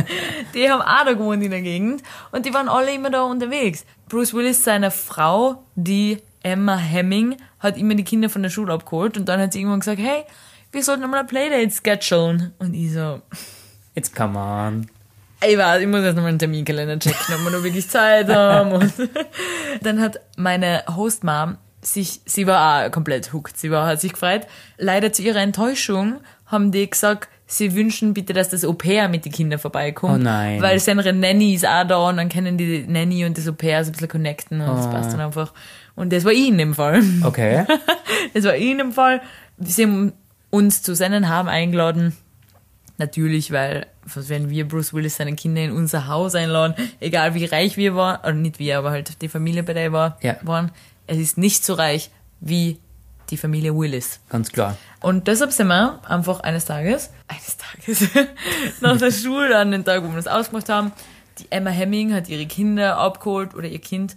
[0.54, 2.02] die haben auch da gewohnt in der Gegend.
[2.32, 3.84] Und die waren alle immer da unterwegs.
[4.08, 9.16] Bruce Willis, seine Frau, die Emma Hemming, hat immer die Kinder von der Schule abgeholt.
[9.16, 10.24] Und dann hat sie irgendwann gesagt, hey,
[10.72, 12.52] wir sollten mal ein Playdate schedulen.
[12.58, 13.22] Und ich so, ja.
[13.94, 14.86] Jetzt come on.
[15.48, 18.72] Ich weiß, ich muss jetzt nochmal einen Terminkalender checken, ob wir noch wirklich Zeit haben.
[18.72, 18.92] Und
[19.82, 24.42] dann hat meine Hostmom sich, sie war auch komplett hooked, sie war, hat sich gefreut.
[24.78, 29.32] Leider zu ihrer Enttäuschung haben die gesagt, sie wünschen bitte, dass das Au-pair mit den
[29.32, 30.14] Kindern vorbeikommt.
[30.20, 30.60] Oh nein.
[30.60, 33.90] Weil seine Nanny ist auch da und dann können die Nanny und das Au-pair so
[33.90, 34.90] ein bisschen connecten und das Oh.
[34.90, 35.52] passt dann einfach.
[35.94, 37.02] Und das war ich in dem Fall.
[37.24, 37.64] Okay.
[38.34, 39.22] Das war in dem Fall.
[39.58, 40.12] Sie haben
[40.50, 42.16] uns zu seinen Haben eingeladen.
[42.98, 47.44] Natürlich, weil, was werden wir Bruce Willis seine Kinder in unser Haus einladen, egal wie
[47.44, 50.36] reich wir waren, oder nicht wir, aber halt die Familie bei der war, Ja.
[50.42, 50.70] waren.
[51.06, 52.78] Es ist nicht so reich wie
[53.30, 54.20] die Familie Willis.
[54.30, 54.76] Ganz klar.
[55.00, 58.08] Und deshalb sind wir einfach eines Tages, eines Tages,
[58.80, 60.92] nach der Schule, an den Tag, wo wir das ausgemacht haben,
[61.38, 64.16] die Emma Hemming hat ihre Kinder abgeholt oder ihr Kind.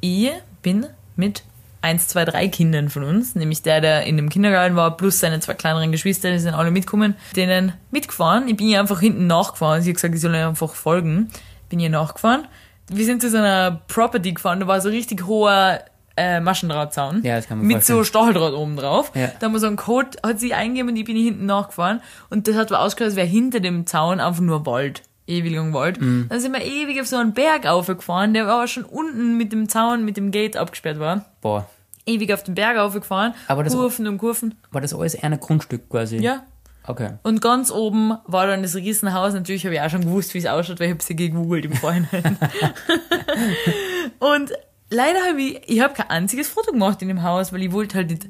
[0.00, 1.42] Ich bin mit
[1.80, 5.40] eins, zwei, drei Kindern von uns, nämlich der, der in dem Kindergarten war, plus seine
[5.40, 8.48] zwei kleineren Geschwister, die sind alle mitgekommen, denen mitgefahren.
[8.48, 9.82] Ich bin ihr einfach hinten nachgefahren.
[9.82, 11.30] Sie hat gesagt, ich soll ihr einfach folgen.
[11.68, 12.46] Bin ihr nachgefahren.
[12.90, 15.80] Wir sind zu so einer Property gefahren, da war so richtig hoher
[16.16, 17.22] äh, Maschendrahtzaun.
[17.22, 18.24] Ja, das kann man Mit so vorstellen.
[18.24, 19.12] Stahldraht oben drauf.
[19.14, 19.30] Ja.
[19.38, 22.00] Da haben wir so einen Code, hat sie eingegeben und ich bin hier hinten nachgefahren.
[22.30, 25.02] Und das hat aber ausgeschaut, als wäre hinter dem Zaun einfach nur Wald.
[25.28, 26.00] Ewig lang Wald.
[26.00, 26.26] Mhm.
[26.30, 29.68] Dann sind wir ewig auf so einen Berg aufgefahren, der aber schon unten mit dem
[29.68, 31.26] Zaun, mit dem Gate abgesperrt war.
[31.42, 31.68] Boah.
[32.06, 33.34] Ewig auf den Berg aufgefahren.
[33.46, 34.54] Aber das- Kurven und Kurven.
[34.70, 36.16] War das alles ein Grundstück quasi?
[36.16, 36.44] Ja.
[36.86, 37.10] Okay.
[37.22, 39.34] Und ganz oben war dann das Riesenhaus.
[39.34, 41.74] Natürlich habe ich auch schon gewusst, wie es ausschaut, weil ich habe sie gegoogelt im
[41.74, 42.38] Vorhinein.
[44.18, 44.52] und
[44.88, 47.96] leider habe ich, ich habe kein einziges Foto gemacht in dem Haus, weil ich wollte
[47.98, 48.26] halt nicht,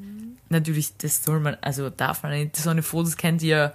[0.48, 3.72] natürlich, das soll man, also darf man nicht, so eine Fotos kennt ihr ja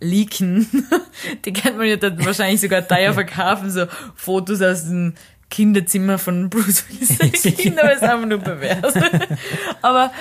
[0.00, 0.66] leaken.
[1.44, 5.14] Die kennt man ja dann wahrscheinlich sogar teuer verkaufen, so Fotos aus dem
[5.50, 8.94] Kinderzimmer von Bruce Willis Kinder, es einfach nur pervers.
[9.82, 10.12] Aber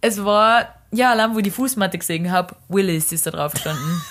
[0.00, 4.02] es war, ja, allein wo ich die Fußmatte gesehen habe, Willis ist da drauf gestanden.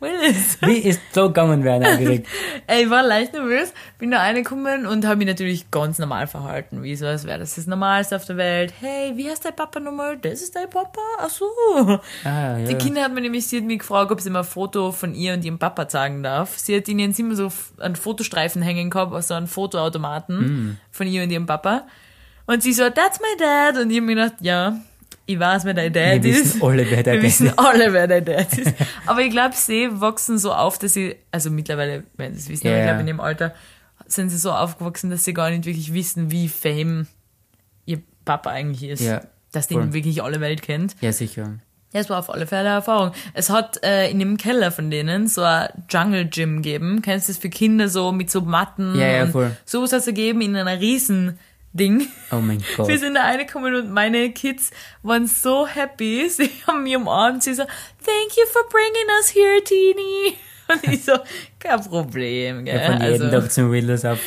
[0.00, 0.58] Willis.
[0.62, 2.26] Wie ist so gegangen werden aufgeregt?
[2.66, 6.82] Ey, ich war leicht nervös, bin da reingekommen und habe mich natürlich ganz normal verhalten,
[6.82, 8.72] wie so, als wäre das das Normalste auf der Welt.
[8.80, 10.16] Hey, wie heißt dein Papa nochmal?
[10.16, 11.00] Das ist dein Papa?
[11.18, 11.44] Ach so.
[12.24, 12.66] Ah, ja.
[12.66, 15.14] Die Kinder hat mir nämlich, sie hat mich gefragt, ob sie mal ein Foto von
[15.14, 16.58] ihr und ihrem Papa zeigen darf.
[16.58, 21.22] Sie hat in ihrem Zimmer so einen Fotostreifen hängen gehabt, also einen Fotoautomaten von ihr
[21.22, 21.86] und ihrem Papa.
[22.46, 23.76] Und sie so, that's my dad.
[23.76, 24.80] Und ich hab mir gedacht, ja,
[25.32, 26.44] ich weiß, wer dein Dad Wir ist.
[26.54, 27.58] wissen alle, wer der Wir Dad wissen ist.
[27.58, 28.72] alle, wer dein Dad ist.
[29.06, 32.66] Aber ich glaube, sie wachsen so auf, dass sie, also mittlerweile, wenn sie es wissen,
[32.66, 33.54] Ja, aber ich glaube, in dem Alter
[34.06, 37.06] sind sie so aufgewachsen, dass sie gar nicht wirklich wissen, wie fame
[37.86, 39.02] ihr Papa eigentlich ist.
[39.02, 39.20] Ja,
[39.52, 40.96] Dass den wirklich alle Welt kennt.
[41.00, 41.54] Ja, sicher.
[41.92, 43.10] Ja, es war auf alle Fälle eine Erfahrung.
[43.34, 47.02] Es hat äh, in dem Keller von denen so ein Jungle Gym gegeben.
[47.02, 48.94] Kennst du das für Kinder so mit so Matten?
[48.96, 49.56] Ja, ja, und voll.
[49.64, 51.38] Sowas hat es gegeben in einer riesen
[51.72, 52.08] Ding.
[52.32, 52.88] Oh mein Gott.
[52.88, 54.70] Wir sind da reingekommen und meine Kids
[55.02, 56.28] waren so happy.
[56.30, 57.42] Sie haben mich umarmt.
[57.42, 60.36] Sie so, thank you for bringing us here, Teenie.
[60.70, 61.14] Und ich so,
[61.58, 62.76] kein Problem, gell.
[62.80, 64.20] Ja, von jedem also, Tag zum Willis auf.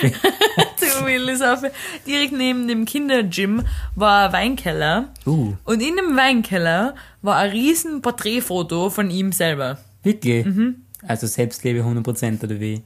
[0.76, 1.62] zum Willis auf.
[2.06, 3.64] Direkt neben dem Kindergym
[3.96, 5.14] war ein Weinkeller.
[5.26, 9.78] Uh, Und in dem Weinkeller war ein riesen Porträtfoto von ihm selber.
[10.04, 10.46] wirklich?
[10.46, 10.84] Mhm.
[11.08, 12.82] Also Selbstliebe 100% oder wie?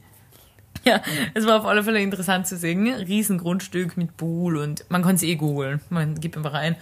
[0.84, 1.02] Ja,
[1.34, 2.86] es war auf alle Fälle interessant zu sehen.
[2.88, 5.80] Riesen Grundstück mit Pool und man kann es eh googeln.
[5.90, 6.76] Man gibt einfach rein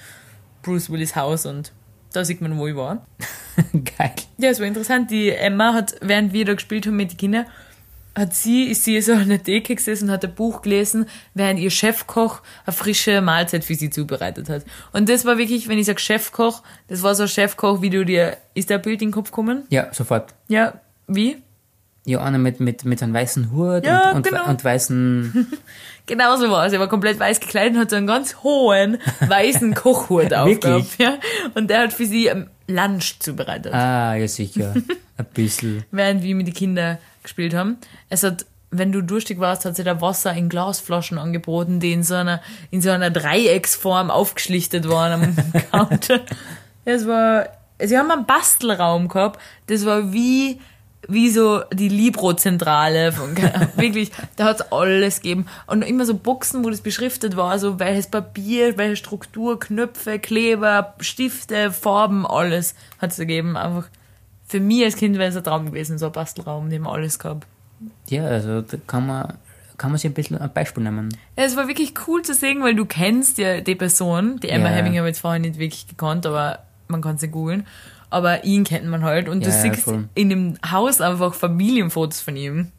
[0.62, 1.72] Bruce Willis Haus und
[2.12, 3.06] da sieht man, wo ich war.
[3.72, 4.12] Geil.
[4.38, 5.10] Ja, es war interessant.
[5.10, 7.46] Die Emma hat, während wir da gespielt haben mit den Kindern,
[8.16, 11.60] hat sie, ist sie so an der Decke gesessen und hat ein Buch gelesen, während
[11.60, 14.64] ihr Chefkoch eine frische Mahlzeit für sie zubereitet hat.
[14.92, 18.04] Und das war wirklich, wenn ich sage Chefkoch, das war so ein Chefkoch, wie du
[18.04, 19.64] dir, ist der Bild in den Kopf gekommen?
[19.68, 20.34] Ja, sofort.
[20.48, 21.42] Ja, wie?
[22.06, 24.46] Ja, einer mit, mit, mit einem weißen Hut Ja, und, und, genau.
[24.48, 25.46] und weißen.
[26.08, 26.72] Genau so war es.
[26.72, 30.98] Er war komplett weiß gekleidet und hat so einen ganz hohen weißen Kochhut aufgehabt.
[30.98, 31.18] Ja?
[31.56, 33.74] Und der hat für sie ähm, Lunch zubereitet.
[33.74, 34.72] Ah, ja, sicher.
[35.18, 35.84] Ein bisschen.
[35.90, 37.78] während wir mit den Kindern gespielt haben.
[38.08, 42.04] Es hat, wenn du durstig warst, hat sie da Wasser in Glasflaschen angeboten, die in
[42.04, 42.40] so einer,
[42.70, 46.20] in so einer Dreiecksform aufgeschlichtet waren am Counter.
[46.84, 47.48] Es war,
[47.82, 50.60] sie haben einen Bastelraum gehabt, das war wie,
[51.08, 53.36] wie so die Libro-Zentrale von,
[53.76, 55.46] wirklich, da hat's alles gegeben.
[55.66, 60.94] Und immer so Boxen, wo das beschriftet war, so welches Papier, welche Struktur, Knöpfe, Kleber,
[61.00, 63.56] Stifte, Farben, alles hat's gegeben.
[63.56, 63.88] Einfach,
[64.46, 67.18] für mich als Kind wäre es ein Traum gewesen, so ein Bastelraum, den man alles
[67.18, 67.46] gehabt.
[68.08, 69.34] Ja, also da kann man,
[69.76, 71.16] kann man sich ein bisschen ein Beispiel nehmen.
[71.36, 74.70] Ja, es war wirklich cool zu sehen, weil du kennst ja die Person, die Emma
[74.70, 74.76] Ja.
[74.76, 77.66] Hemming habe ich jetzt vorher nicht wirklich gekannt, aber man kann sie googeln.
[78.10, 80.08] Aber ihn kennt man halt und du Ja, ja, siehst voll.
[80.14, 82.70] in dem Haus einfach Familienfotos von ihm.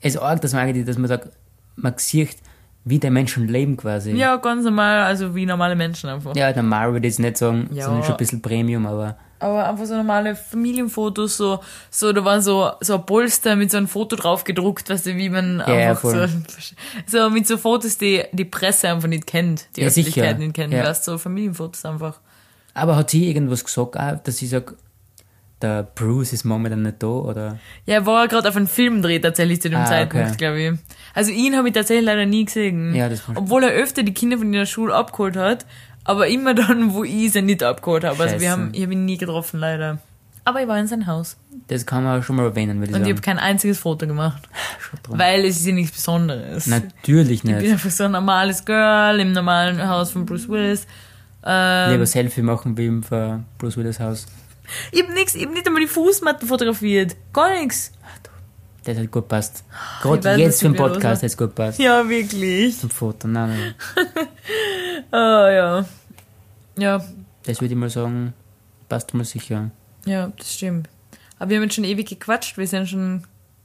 [0.00, 1.28] Es ist arg, dass man eigentlich, dass man sagt,
[1.76, 2.36] man sieht,
[2.84, 4.12] wie die Menschen leben quasi.
[4.12, 6.34] Ja, ganz normal, also wie normale Menschen einfach.
[6.36, 7.84] Ja, normal würde ich jetzt nicht sagen, Ja.
[7.86, 11.60] sondern schon ein bisschen Premium, aber Aber einfach so normale Familienfotos, so,
[11.90, 15.16] so, da war so, so ein Polster mit so einem Foto drauf gedruckt, weißt du,
[15.16, 16.28] wie man ja, einfach voll.
[16.28, 16.38] so,
[17.24, 20.38] so mit so Fotos, die die Presse einfach nicht kennt, die Ja, Öffentlichkeit sicher.
[20.38, 20.84] nicht kennt, Ja.
[20.84, 22.20] weißt du, so Familienfotos einfach.
[22.78, 24.74] Aber hat sie irgendwas gesagt, auch, dass sie sagt,
[25.60, 27.58] der Bruce ist momentan nicht da, oder?
[27.84, 30.36] Ja, er war gerade auf einem Film dreht tatsächlich zu dem Ah, Zeitpunkt, okay.
[30.36, 30.72] glaube ich.
[31.14, 32.94] Also ihn habe ich tatsächlich leider nie gesehen.
[32.94, 35.66] Ja, das Obwohl er öfter die Kinder von der Schule abgeholt hat,
[36.04, 38.22] aber immer dann, wo ich sie nicht abgeholt habe.
[38.22, 39.98] Also wir haben, ich habe ihn nie getroffen, leider.
[40.44, 41.36] Aber ich war in sein Haus.
[41.66, 43.16] Das kann man schon mal erwähnen, würde ich Und ich sagen.
[43.18, 44.48] habe kein einziges Foto gemacht.
[45.08, 46.66] Weil es ist ja nichts Besonderes.
[46.68, 47.70] Natürlich Ich bin nicht.
[47.72, 50.86] einfach so ein normales Girl im normalen Haus von Bruce Willis.
[51.44, 54.26] Ähm, Lieber Selfie machen wie im für Bruce Willis Haus.
[54.92, 57.16] ich hab nix, ich hab nicht einmal die Fußmatten fotografiert.
[57.32, 57.92] Gar nichts.
[58.84, 59.64] Das hat gut passt.
[59.98, 61.78] Ich Gerade weiß, jetzt für den ich Podcast hat es gut passt.
[61.78, 62.78] Ja, wirklich.
[62.78, 63.28] Zum Foto.
[63.28, 63.74] Nein, nein.
[65.10, 65.84] Ah, ja.
[66.76, 67.04] Ja,
[67.44, 68.34] Das würde ich mal sagen,
[68.88, 69.70] passt mal sicher.
[70.06, 70.88] ja, das stimmt.
[71.38, 72.56] Aber wir haben jetzt schon ewig gequatscht.
[72.58, 73.24] Wir sind schon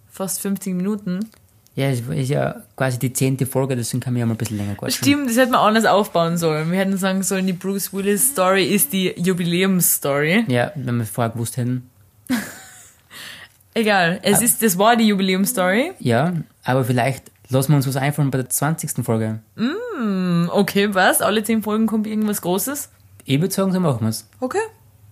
[0.10, 1.30] fast 50 Minuten.
[1.76, 4.58] Ja, es ist ja quasi die zehnte Folge, deswegen kann man ja mal ein bisschen
[4.58, 5.04] länger quatschen.
[5.04, 6.72] Stimmt, das hätten wir anders aufbauen sollen.
[6.72, 10.46] Wir hätten sagen sollen, die Bruce Willis Story ist die Jubiläumsstory.
[10.48, 11.90] Ja, wenn wir es vorher gewusst hätten.
[13.74, 15.94] Egal, es ist, das war die Jubiläumsstory.
[16.00, 19.04] Ja, aber vielleicht lassen wir uns was einfallen bei der 20.
[19.04, 19.40] Folge.
[19.56, 21.22] Hm, Okay, was?
[21.22, 22.90] Alle 10 Folgen kommt irgendwas Großes?
[23.26, 24.28] Ich würde sagen, so machen wir es.
[24.40, 24.60] Okay,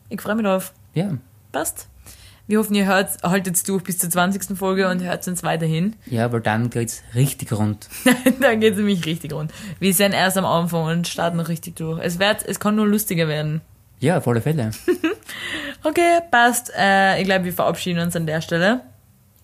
[0.10, 0.74] ich freue mich drauf.
[0.94, 1.18] Ja.
[1.52, 1.88] Passt.
[2.52, 4.58] Wir hoffen, ihr hört, haltet durch bis zur 20.
[4.58, 5.96] Folge und hört uns weiterhin.
[6.06, 7.88] Ja, weil dann geht's richtig rund.
[8.42, 9.54] Dann geht es nämlich richtig rund.
[9.80, 12.02] Wir sind erst am Anfang und starten noch richtig durch.
[12.04, 13.62] Es wird, es kann nur lustiger werden.
[14.02, 14.72] Ja, auf alle Fälle.
[15.84, 16.72] Okay, passt.
[16.78, 18.82] Äh, ich glaube, wir verabschieden uns an der Stelle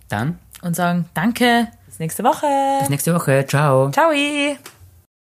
[0.10, 1.70] Dann und sagen Danke.
[1.86, 2.46] Bis nächste Woche.
[2.82, 3.46] bis nächste Woche.
[3.48, 3.90] Ciao.
[3.92, 4.12] Ciao.